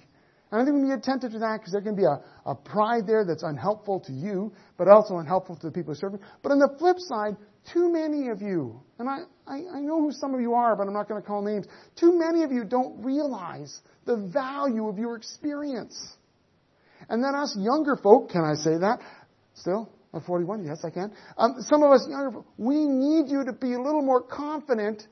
[0.50, 2.54] And I think we to be attentive to that because there can be a, a
[2.54, 6.20] pride there that's unhelpful to you, but also unhelpful to the people serve you.
[6.42, 7.36] But on the flip side,
[7.72, 10.88] too many of you, and I, I, I know who some of you are, but
[10.88, 14.98] I'm not going to call names, too many of you don't realize the value of
[14.98, 16.16] your experience.
[17.08, 18.98] And then us younger folk, can I say that?
[19.54, 19.88] Still?
[20.12, 21.12] I'm 41, yes I can.
[21.38, 25.06] Um, some of us younger folk, we need you to be a little more confident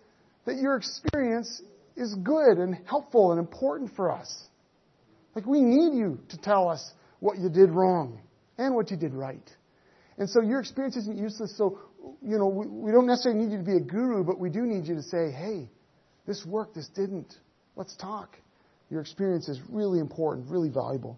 [0.46, 1.62] that your experience
[1.96, 4.48] is good and helpful and important for us.
[5.38, 8.20] Like we need you to tell us what you did wrong
[8.59, 9.48] and what you did right.
[10.18, 11.57] And so your experience isn't useless.
[11.57, 11.79] So,
[12.20, 14.62] you know, we, we don't necessarily need you to be a guru, but we do
[14.62, 15.70] need you to say, hey,
[16.27, 17.33] this worked, this didn't.
[17.77, 18.37] Let's talk.
[18.90, 21.16] Your experience is really important, really valuable.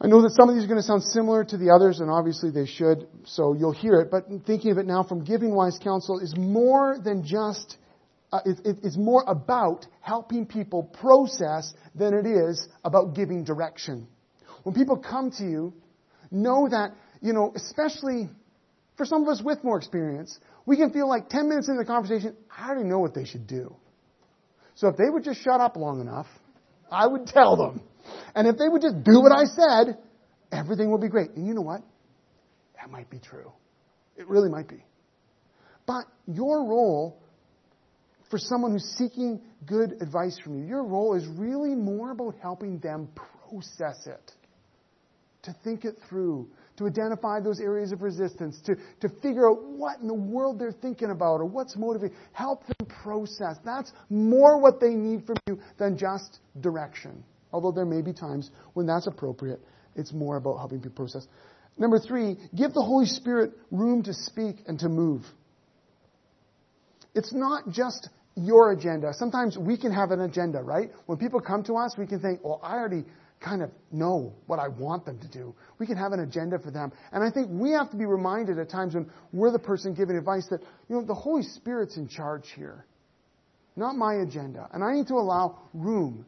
[0.00, 2.08] I know that some of these are going to sound similar to the others, and
[2.08, 4.10] obviously they should, so you'll hear it.
[4.10, 7.76] But thinking of it now from giving wise counsel is more than just,
[8.32, 14.06] uh, it, it, it's more about helping people process than it is about giving direction.
[14.64, 15.74] When people come to you,
[16.30, 18.28] know that, you know, especially
[18.96, 21.86] for some of us with more experience, we can feel like 10 minutes into the
[21.86, 23.74] conversation, I already know what they should do.
[24.74, 26.26] So if they would just shut up long enough,
[26.90, 27.82] I would tell them.
[28.34, 29.98] And if they would just do what I said,
[30.52, 31.30] everything would be great.
[31.30, 31.82] And you know what?
[32.76, 33.52] That might be true.
[34.16, 34.84] It really might be.
[35.86, 37.22] But your role
[38.30, 42.78] for someone who's seeking good advice from you, your role is really more about helping
[42.78, 43.08] them
[43.48, 44.32] process it,
[45.42, 49.98] to think it through, to identify those areas of resistance, to, to figure out what
[50.00, 52.16] in the world they're thinking about or what's motivating.
[52.32, 53.56] Help them process.
[53.64, 57.24] That's more what they need from you than just direction.
[57.52, 59.60] Although there may be times when that's appropriate.
[59.96, 61.26] It's more about helping people process.
[61.78, 65.24] Number three, give the Holy Spirit room to speak and to move.
[67.14, 68.08] It's not just
[68.38, 69.12] your agenda.
[69.14, 70.90] Sometimes we can have an agenda, right?
[71.06, 73.04] When people come to us, we can think, well, I already
[73.40, 75.54] kind of know what I want them to do.
[75.78, 76.92] We can have an agenda for them.
[77.12, 80.16] And I think we have to be reminded at times when we're the person giving
[80.16, 82.84] advice that, you know, the Holy Spirit's in charge here,
[83.76, 84.68] not my agenda.
[84.72, 86.26] And I need to allow room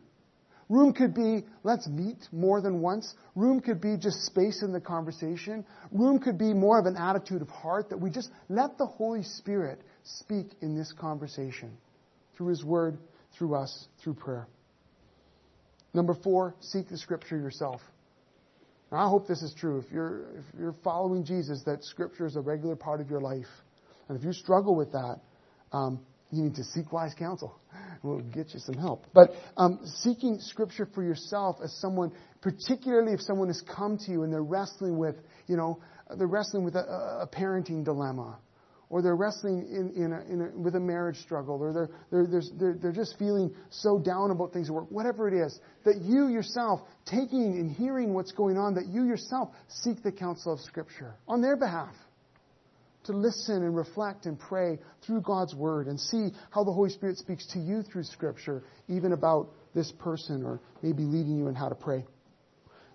[0.70, 3.14] Room could be, let's meet more than once.
[3.34, 5.66] Room could be just space in the conversation.
[5.90, 9.24] Room could be more of an attitude of heart that we just let the Holy
[9.24, 11.76] Spirit speak in this conversation
[12.40, 12.96] through His Word,
[13.36, 14.48] through us, through prayer.
[15.92, 17.82] Number four, seek the Scripture yourself.
[18.90, 19.78] Now, I hope this is true.
[19.78, 23.44] If you're, if you're following Jesus, that Scripture is a regular part of your life.
[24.08, 25.20] And if you struggle with that,
[25.70, 26.00] um,
[26.30, 27.54] you need to seek wise counsel.
[28.02, 29.04] We'll get you some help.
[29.12, 34.22] But um, seeking Scripture for yourself as someone, particularly if someone has come to you
[34.22, 35.82] and they're wrestling with, you know,
[36.16, 36.78] they're wrestling with a,
[37.20, 38.38] a parenting dilemma,
[38.90, 42.42] or they're wrestling in, in, a, in a, with a marriage struggle, or they're, they're,
[42.58, 46.26] they're, they're just feeling so down about things at work, whatever it is, that you
[46.26, 51.14] yourself, taking and hearing what's going on, that you yourself seek the counsel of Scripture
[51.28, 51.94] on their behalf
[53.04, 57.16] to listen and reflect and pray through God's Word and see how the Holy Spirit
[57.16, 61.68] speaks to you through Scripture, even about this person or maybe leading you in how
[61.68, 62.04] to pray.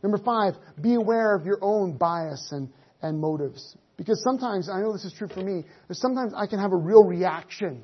[0.03, 2.69] Number five, be aware of your own bias and,
[3.01, 3.77] and motives.
[3.97, 6.77] Because sometimes, I know this is true for me, but sometimes I can have a
[6.77, 7.83] real reaction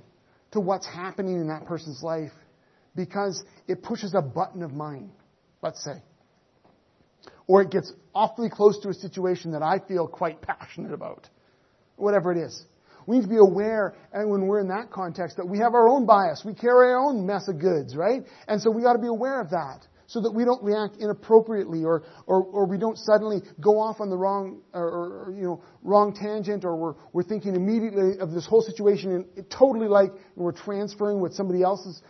[0.51, 2.31] to what's happening in that person's life
[2.95, 5.11] because it pushes a button of mine,
[5.61, 6.01] let's say.
[7.47, 11.29] Or it gets awfully close to a situation that I feel quite passionate about
[11.95, 12.65] whatever it is.
[13.07, 15.87] We need to be aware, and when we're in that context, that we have our
[15.87, 16.43] own bias.
[16.45, 18.23] We carry our own mess of goods, right?
[18.47, 21.85] And so we got to be aware of that so that we don't react inappropriately
[21.85, 25.63] or, or, or we don't suddenly go off on the wrong, or, or, you know,
[25.83, 30.51] wrong tangent or we're, we're thinking immediately of this whole situation and totally like we're
[30.51, 32.01] transferring what somebody else has,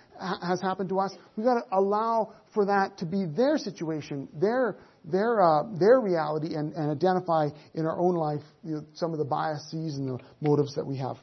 [0.41, 1.13] has happened to us.
[1.35, 6.55] We've got to allow for that to be their situation, their, their, uh, their reality
[6.55, 10.19] and, and identify in our own life you know, some of the biases and the
[10.41, 11.17] motives that we have.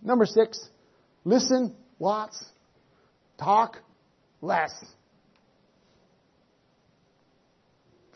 [0.00, 0.64] Number six,
[1.24, 2.44] listen lots,
[3.36, 3.78] talk
[4.40, 4.70] less.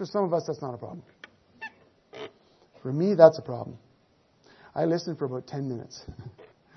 [0.02, 1.04] For some of us, that's not a problem.
[2.82, 3.78] For me, that's a problem.
[4.74, 6.02] I listen for about 10 minutes.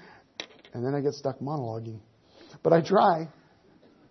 [0.75, 1.97] and then I get stuck monologuing.
[2.61, 3.27] But I try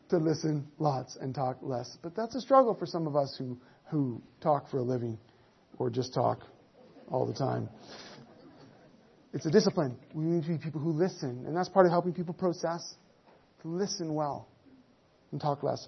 [0.09, 1.97] to listen lots and talk less.
[2.03, 3.57] But that's a struggle for some of us who
[3.89, 5.17] who talk for a living
[5.79, 6.41] or just talk
[7.09, 7.69] all the time.
[9.33, 9.97] It's a discipline.
[10.13, 12.97] We need to be people who listen, and that's part of helping people process.
[13.63, 14.49] To listen well
[15.31, 15.87] and talk less.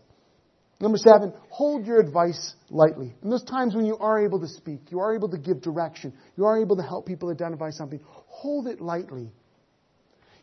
[0.79, 3.15] Number seven, hold your advice lightly.
[3.23, 6.13] And those times when you are able to speak, you are able to give direction,
[6.37, 9.33] you are able to help people identify something, hold it lightly.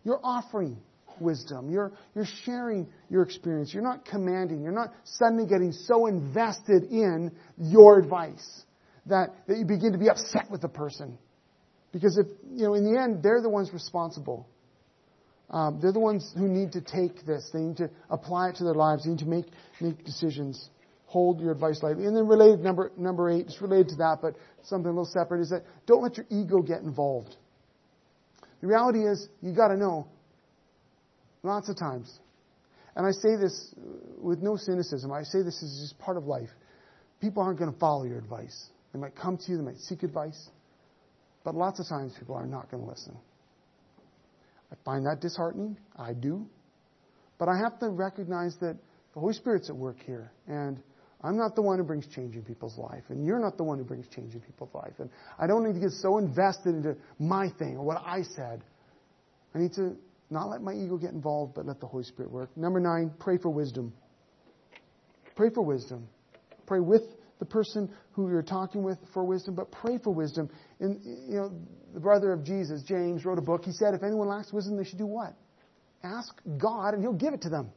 [0.04, 0.78] You're offering
[1.20, 1.70] wisdom.
[1.70, 3.74] You're, you're sharing your experience.
[3.74, 4.62] You're not commanding.
[4.62, 8.64] You're not suddenly getting so invested in your advice
[9.06, 11.18] that, that you begin to be upset with the person.
[11.92, 14.48] Because if, you know, in the end, they're the ones responsible.
[15.54, 17.50] Um, they're the ones who need to take this.
[17.54, 19.06] They need to apply it to their lives.
[19.06, 19.46] They need to make,
[19.80, 20.70] make decisions.
[21.06, 22.06] Hold your advice lightly.
[22.06, 25.42] And then related, number, number eight, it's related to that, but something a little separate,
[25.42, 27.36] is that don't let your ego get involved.
[28.60, 30.08] The reality is, you gotta know,
[31.44, 32.20] Lots of times.
[32.96, 33.76] And I say this
[34.18, 35.12] with no cynicism.
[35.12, 36.50] I say this is just part of life.
[37.20, 38.70] People aren't going to follow your advice.
[38.94, 40.50] They might come to you, they might seek advice.
[41.44, 43.18] But lots of times people are not going to listen.
[44.74, 45.78] I find that disheartening.
[45.96, 46.48] I do.
[47.38, 48.76] But I have to recognize that
[49.14, 50.32] the Holy Spirit's at work here.
[50.48, 50.82] And
[51.22, 53.04] I'm not the one who brings change in people's life.
[53.10, 54.94] And you're not the one who brings change in people's life.
[54.98, 58.64] And I don't need to get so invested into my thing or what I said.
[59.54, 59.96] I need to
[60.32, 62.50] not let my ego get involved, but let the Holy Spirit work.
[62.58, 63.94] Number nine, pray for wisdom.
[65.36, 66.08] Pray for wisdom.
[66.66, 67.04] Pray with
[67.40, 70.50] the person who you're talking with for wisdom, but pray for wisdom.
[70.80, 71.52] And, you know,
[71.94, 73.66] the brother of Jesus, James, wrote a book.
[73.66, 75.34] He said, if anyone lacks wisdom, they should do what?
[76.04, 77.72] Ask God, and He'll give it to them.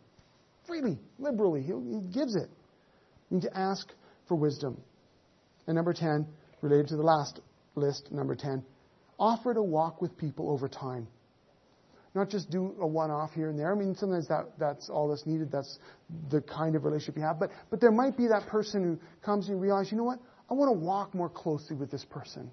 [0.66, 1.62] Freely, liberally.
[1.62, 2.50] He'll, he gives it.
[3.30, 3.88] You need to ask
[4.28, 4.80] for wisdom.
[5.66, 6.26] And number 10,
[6.60, 7.40] related to the last
[7.74, 8.64] list, number 10,
[9.18, 11.06] offer to walk with people over time
[12.16, 13.72] not just do a one-off here and there.
[13.72, 15.52] I mean, sometimes that, that's all that's needed.
[15.52, 15.78] That's
[16.30, 17.38] the kind of relationship you have.
[17.38, 20.18] But, but there might be that person who comes and you realize, you know what?
[20.50, 22.50] I want to walk more closely with this person.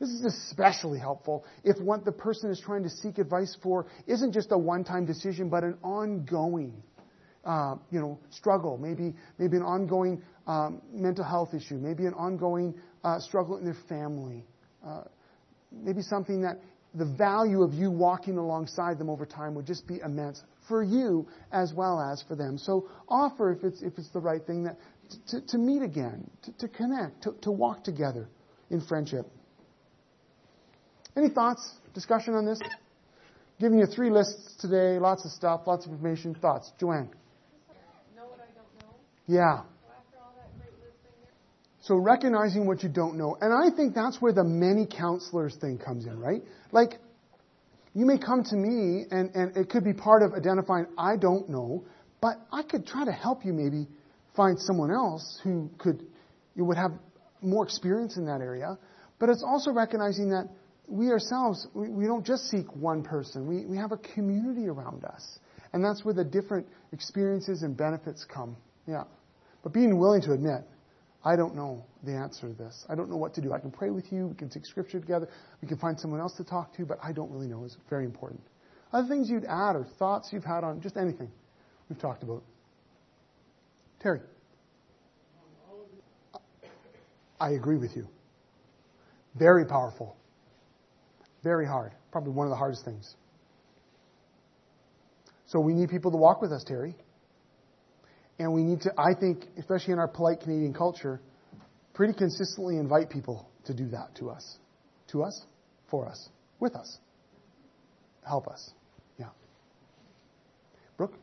[0.00, 4.32] This is especially helpful if what the person is trying to seek advice for isn't
[4.32, 6.82] just a one-time decision, but an ongoing,
[7.44, 8.78] uh, you know, struggle.
[8.78, 11.76] Maybe, maybe an ongoing um, mental health issue.
[11.76, 12.74] Maybe an ongoing
[13.04, 14.44] uh, struggle in their family.
[14.84, 15.02] Uh,
[15.70, 16.58] maybe something that
[16.94, 21.26] the value of you walking alongside them over time would just be immense for you
[21.50, 22.58] as well as for them.
[22.58, 24.76] So offer, if it's, if it's the right thing, that
[25.28, 28.28] to, to meet again, to, to connect, to, to walk together
[28.70, 29.26] in friendship.
[31.16, 32.58] Any thoughts, discussion on this?
[33.60, 36.34] Giving you three lists today, lots of stuff, lots of information.
[36.34, 36.72] Thoughts?
[36.80, 37.10] Joanne?
[38.16, 38.96] Know what I don't know.
[39.26, 39.62] Yeah.
[41.82, 43.36] So recognizing what you don't know.
[43.40, 46.42] And I think that's where the many counselors thing comes in, right?
[46.70, 46.98] Like,
[47.92, 51.48] you may come to me and, and it could be part of identifying, I don't
[51.48, 51.84] know,
[52.20, 53.88] but I could try to help you maybe
[54.36, 56.06] find someone else who could,
[56.54, 56.92] you would have
[57.42, 58.78] more experience in that area.
[59.18, 60.48] But it's also recognizing that
[60.86, 63.46] we ourselves, we, we don't just seek one person.
[63.46, 65.38] We, we have a community around us.
[65.72, 68.56] And that's where the different experiences and benefits come.
[68.86, 69.04] Yeah.
[69.64, 70.62] But being willing to admit,
[71.24, 72.84] I don't know the answer to this.
[72.88, 73.52] I don't know what to do.
[73.52, 74.26] I can pray with you.
[74.26, 75.28] We can take scripture together.
[75.60, 78.04] We can find someone else to talk to, but I don't really know It's very
[78.04, 78.40] important.
[78.92, 81.30] Other things you'd add or thoughts you've had on just anything
[81.88, 82.42] we've talked about.
[84.00, 84.20] Terry.
[87.40, 88.06] I agree with you.
[89.36, 90.16] Very powerful.
[91.42, 91.92] Very hard.
[92.10, 93.16] Probably one of the hardest things.
[95.46, 96.94] So we need people to walk with us, Terry.
[98.42, 101.20] And we need to, I think, especially in our polite Canadian culture,
[101.94, 104.56] pretty consistently invite people to do that to us.
[105.12, 105.40] To us,
[105.88, 106.28] for us,
[106.58, 106.98] with us.
[108.26, 108.70] Help us.
[109.16, 109.26] Yeah.
[110.96, 111.14] Brooke?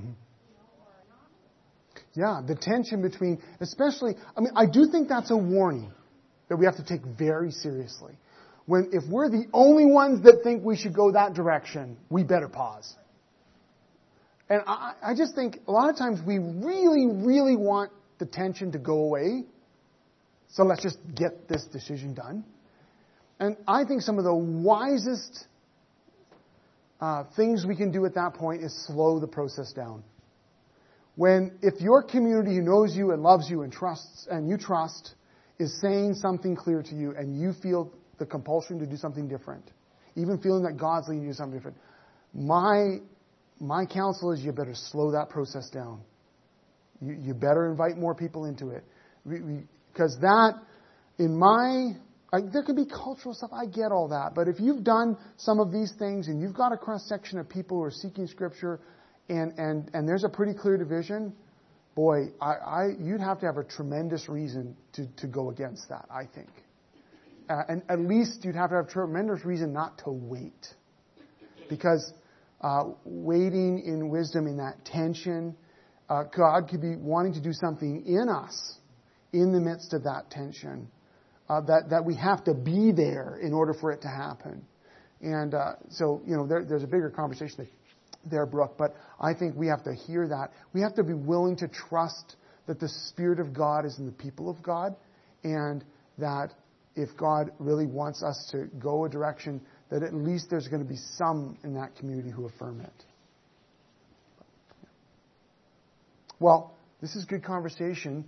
[0.00, 0.10] Mm-hmm.
[2.14, 5.92] Yeah, the tension between, especially, I mean, I do think that's a warning
[6.48, 8.14] that we have to take very seriously.
[8.66, 12.48] When, if we're the only ones that think we should go that direction, we better
[12.48, 12.96] pause.
[14.52, 18.70] And I, I just think a lot of times we really, really want the tension
[18.72, 19.44] to go away.
[20.50, 22.44] So let's just get this decision done.
[23.40, 25.46] And I think some of the wisest
[27.00, 30.04] uh, things we can do at that point is slow the process down.
[31.16, 35.14] When, if your community who knows you and loves you and trusts, and you trust,
[35.58, 39.70] is saying something clear to you and you feel the compulsion to do something different,
[40.14, 41.78] even feeling that God's leading you to something different,
[42.34, 42.98] my
[43.62, 46.02] my counsel is you better slow that process down.
[47.00, 48.84] You, you better invite more people into it.
[49.92, 50.54] Because that,
[51.18, 51.92] in my,
[52.52, 54.34] there could be cultural stuff, I get all that.
[54.34, 57.48] But if you've done some of these things and you've got a cross section of
[57.48, 58.80] people who are seeking Scripture
[59.28, 61.32] and, and, and there's a pretty clear division,
[61.94, 66.06] boy, I, I, you'd have to have a tremendous reason to, to go against that,
[66.10, 66.50] I think.
[67.48, 70.66] Uh, and at least you'd have to have tremendous reason not to wait.
[71.68, 72.12] Because
[72.62, 75.56] uh, waiting in wisdom in that tension.
[76.08, 78.76] Uh, God could be wanting to do something in us
[79.32, 80.88] in the midst of that tension.
[81.48, 84.64] Uh, that, that we have to be there in order for it to happen.
[85.20, 87.68] And uh, so, you know, there, there's a bigger conversation
[88.24, 90.50] there, Brooke, but I think we have to hear that.
[90.72, 92.36] We have to be willing to trust
[92.66, 94.94] that the Spirit of God is in the people of God,
[95.42, 95.84] and
[96.18, 96.50] that
[96.94, 99.60] if God really wants us to go a direction,
[99.92, 103.04] that at least there's going to be some in that community who affirm it.
[106.40, 108.24] Well, this is good conversation.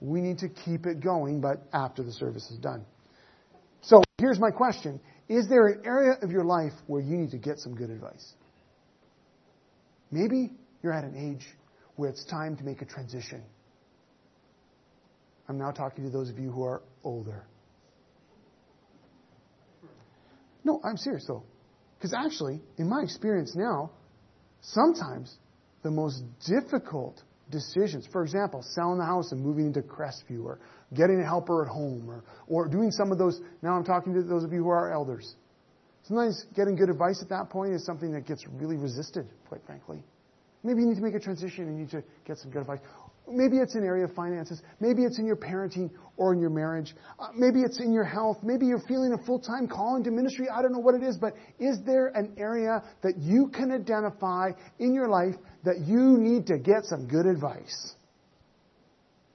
[0.00, 2.84] We need to keep it going, but after the service is done.
[3.82, 5.00] So here's my question.
[5.28, 8.32] Is there an area of your life where you need to get some good advice?
[10.12, 11.44] Maybe you're at an age
[11.96, 13.42] where it's time to make a transition.
[15.48, 17.42] I'm now talking to those of you who are older.
[20.64, 21.44] No, I'm serious though.
[21.98, 23.90] Because actually, in my experience now,
[24.62, 25.34] sometimes
[25.82, 30.60] the most difficult decisions, for example, selling the house and moving into Crestview, or
[30.94, 34.22] getting a helper at home, or, or doing some of those, now I'm talking to
[34.22, 35.34] those of you who are elders.
[36.04, 40.02] Sometimes getting good advice at that point is something that gets really resisted, quite frankly.
[40.62, 42.80] Maybe you need to make a transition and you need to get some good advice.
[43.30, 44.62] Maybe it's an area of finances.
[44.80, 46.94] Maybe it's in your parenting or in your marriage.
[47.18, 48.38] Uh, maybe it's in your health.
[48.42, 50.48] Maybe you're feeling a full-time calling to ministry.
[50.52, 54.50] I don't know what it is, but is there an area that you can identify
[54.78, 57.94] in your life that you need to get some good advice?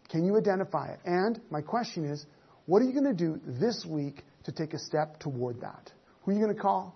[0.09, 0.99] Can you identify it?
[1.05, 2.25] And my question is,
[2.65, 5.91] what are you going to do this week to take a step toward that?
[6.23, 6.95] Who are you going to call?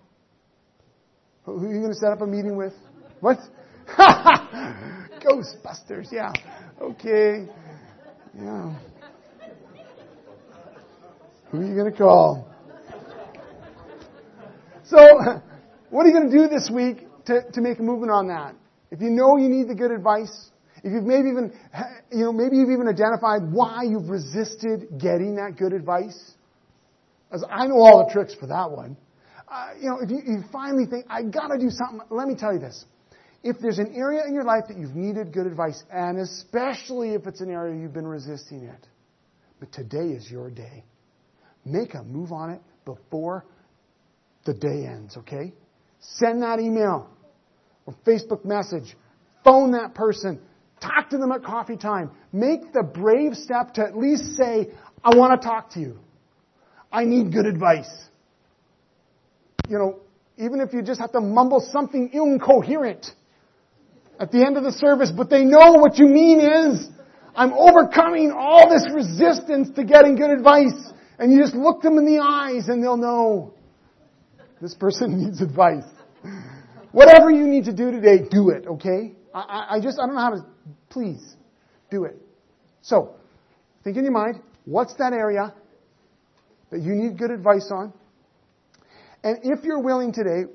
[1.44, 2.74] Who are you going to set up a meeting with?
[3.20, 3.38] What?
[5.40, 6.32] Ghostbusters, yeah.
[6.80, 7.46] Okay.
[8.36, 8.78] Yeah.
[11.50, 12.46] Who are you going to call?
[14.84, 14.98] So,
[15.90, 18.54] what are you going to do this week to, to make a movement on that?
[18.90, 20.50] If you know you need the good advice,
[20.82, 21.52] if you've maybe even,
[22.12, 26.32] you know, maybe you've even identified why you've resisted getting that good advice,
[27.32, 28.96] as I know all the tricks for that one.
[29.48, 32.52] Uh, you know, if you, you finally think, I gotta do something, let me tell
[32.52, 32.84] you this.
[33.42, 37.26] If there's an area in your life that you've needed good advice, and especially if
[37.26, 38.86] it's an area you've been resisting it,
[39.58, 40.84] but today is your day.
[41.64, 43.44] Make a move on it before
[44.44, 45.52] the day ends, okay?
[46.00, 47.08] Send that email
[47.86, 48.96] or Facebook message.
[49.44, 50.40] Phone that person.
[50.80, 52.10] Talk to them at coffee time.
[52.32, 54.68] Make the brave step to at least say,
[55.02, 55.98] I want to talk to you.
[56.92, 57.90] I need good advice.
[59.68, 60.00] You know,
[60.36, 63.06] even if you just have to mumble something incoherent
[64.20, 66.86] at the end of the service, but they know what you mean is,
[67.34, 70.92] I'm overcoming all this resistance to getting good advice.
[71.18, 73.54] And you just look them in the eyes and they'll know
[74.60, 75.84] this person needs advice.
[76.92, 79.14] Whatever you need to do today, do it, okay?
[79.34, 80.46] I, I just, I don't know how to,
[80.90, 81.36] please,
[81.90, 82.16] do it.
[82.82, 83.14] So,
[83.84, 85.54] think in your mind, what's that area
[86.70, 87.92] that you need good advice on?
[89.22, 90.50] And if you're willing today,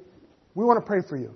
[0.53, 1.36] we want to pray for you.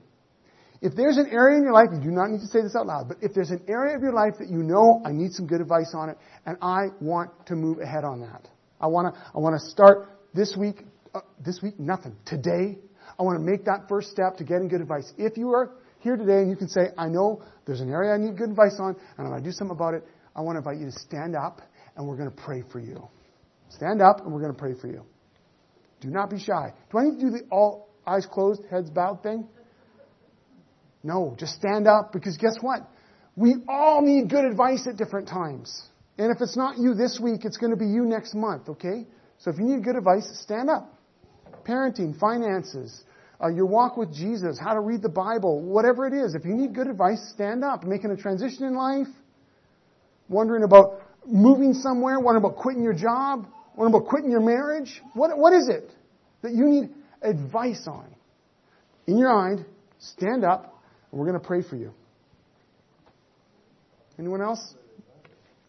[0.82, 2.88] If there's an area in your life, you do not need to say this out
[2.88, 5.46] loud, but if there's an area of your life that you know I need some
[5.46, 8.48] good advice on it, and I want to move ahead on that.
[8.80, 12.16] I want to, I want to start this week, uh, this week, nothing.
[12.26, 12.78] Today,
[13.20, 15.12] I want to make that first step to getting good advice.
[15.18, 18.18] If you are here today and you can say, I know there's an area I
[18.18, 20.60] need good advice on, and I want to do something about it, I want to
[20.60, 21.62] invite you to stand up,
[21.98, 23.10] and we're going to pray for you.
[23.68, 25.04] Stand up, and we're going to pray for you.
[26.00, 26.72] Do not be shy.
[26.90, 29.46] Do I need to do the all eyes closed, heads bowed thing?
[31.04, 32.82] No, just stand up because guess what?
[33.36, 35.84] We all need good advice at different times.
[36.18, 39.06] And if it's not you this week, it's going to be you next month, okay?
[39.38, 40.94] So if you need good advice, stand up.
[41.66, 43.02] Parenting, finances,
[43.42, 46.36] uh, your walk with Jesus, how to read the Bible, whatever it is.
[46.36, 47.86] If you need good advice, stand up.
[47.86, 49.08] Making a transition in life,
[50.28, 55.02] wondering about moving somewhere, wondering about quitting your job, wondering about quitting your marriage.
[55.14, 55.90] What, what is it
[56.42, 56.90] that you need
[57.22, 58.14] advice on?
[59.08, 59.66] In your mind,
[60.00, 60.79] stand up,
[61.12, 61.92] we're going to pray for you.
[64.18, 64.76] Anyone else?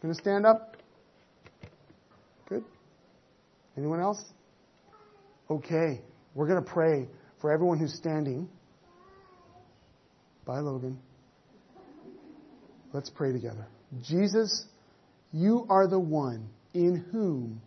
[0.02, 0.76] Going to stand up?
[2.48, 2.64] Good.
[3.76, 4.22] Anyone else?
[5.48, 6.00] Okay.
[6.34, 7.08] We're going to pray
[7.40, 8.48] for everyone who's standing.
[10.44, 10.98] Bye, Logan.
[12.92, 13.66] Let's pray together.
[14.02, 14.64] Jesus,
[15.32, 17.60] you are the one in whom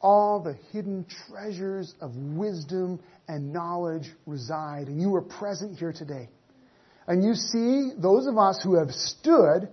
[0.00, 6.28] all the hidden treasures of wisdom and knowledge reside, and you are present here today.
[7.08, 9.68] And you see those of us who have stood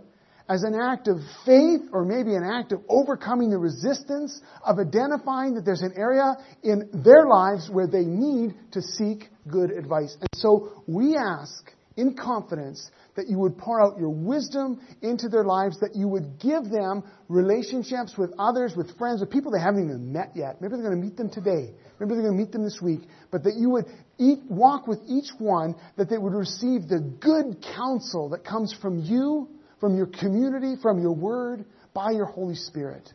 [0.48, 5.56] as an act of faith or maybe an act of overcoming the resistance of identifying
[5.56, 10.16] that there's an area in their lives where they need to seek good advice.
[10.20, 15.44] And so we ask in confidence that you would pour out your wisdom into their
[15.44, 19.86] lives, that you would give them relationships with others, with friends, with people they haven't
[19.86, 20.62] even met yet.
[20.62, 21.74] Maybe they're going to meet them today.
[22.00, 23.02] Maybe they're going to meet them this week.
[23.32, 23.86] But that you would
[24.18, 29.00] eat, walk with each one, that they would receive the good counsel that comes from
[29.00, 29.48] you,
[29.80, 33.10] from your community, from your word, by your Holy Spirit.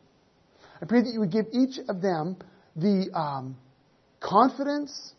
[0.80, 2.36] I pray that you would give each of them
[2.74, 3.56] the um,
[4.20, 5.12] confidence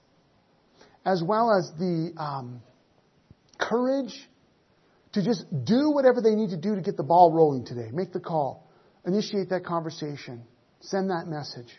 [1.06, 2.62] as well as the um,
[3.62, 4.14] courage
[5.14, 7.90] to just do whatever they need to do to get the ball rolling today.
[7.92, 8.70] Make the call,
[9.06, 10.44] initiate that conversation,
[10.80, 11.72] send that message.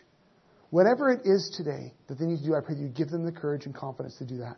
[0.69, 3.25] Whatever it is today that they need to do, I pray that you give them
[3.25, 4.57] the courage and confidence to do that.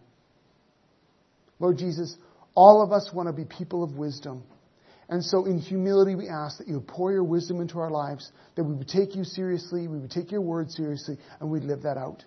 [1.60, 2.16] Lord Jesus,
[2.54, 4.44] all of us want to be people of wisdom.
[5.08, 8.64] And so in humility, we ask that you pour your wisdom into our lives, that
[8.64, 11.98] we would take you seriously, we would take your word seriously, and we'd live that
[11.98, 12.24] out.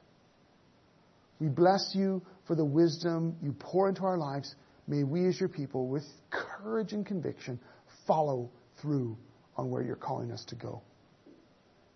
[1.41, 4.55] We bless you for the wisdom you pour into our lives.
[4.89, 7.61] May we as your people, with courage and conviction,
[8.07, 9.19] follow through
[9.57, 10.81] on where you're calling us to go.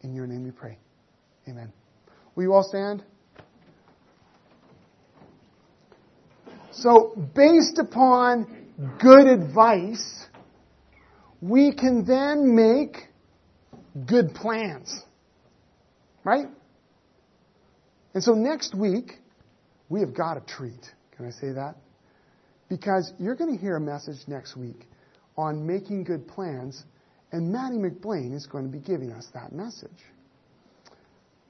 [0.03, 0.79] In your name we pray.
[1.49, 1.73] Amen.
[2.35, 3.03] Will you all stand?
[6.73, 8.47] So, based upon
[9.01, 10.27] good advice,
[11.41, 13.09] we can then make
[14.07, 15.03] good plans.
[16.25, 16.47] Right?
[18.15, 19.13] And so next week,
[19.89, 20.81] we have got a treat.
[21.17, 21.77] Can I say that?
[22.73, 24.89] Because you're going to hear a message next week
[25.37, 26.83] on making good plans,
[27.31, 29.91] and Maddie McBlain is going to be giving us that message.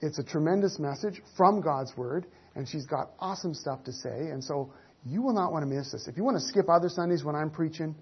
[0.00, 4.42] It's a tremendous message from God's Word, and she's got awesome stuff to say, and
[4.42, 4.72] so
[5.06, 6.08] you will not want to miss this.
[6.08, 7.94] If you want to skip other Sundays when I'm preaching,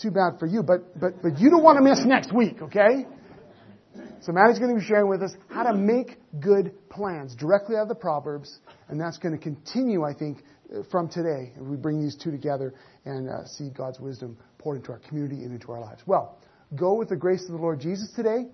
[0.00, 3.06] too bad for you, but, but, but you don't want to miss next week, okay?
[4.22, 7.82] So Maddie's going to be sharing with us how to make good plans directly out
[7.82, 10.38] of the Proverbs, and that's going to continue, I think,
[10.90, 11.52] from today.
[11.58, 15.52] We bring these two together and uh, see God's wisdom poured into our community and
[15.52, 16.02] into our lives.
[16.06, 16.38] Well,
[16.74, 18.46] go with the grace of the Lord Jesus today.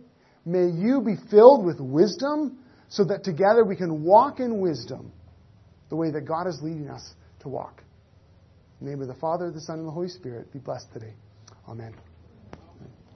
[0.45, 2.59] May you be filled with wisdom
[2.89, 5.13] so that together we can walk in wisdom
[5.89, 7.83] the way that God is leading us to walk.
[8.81, 11.13] In the name of the Father, the Son, and the Holy Spirit, be blessed today.
[11.69, 11.95] Amen.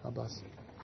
[0.02, 0.63] God bless.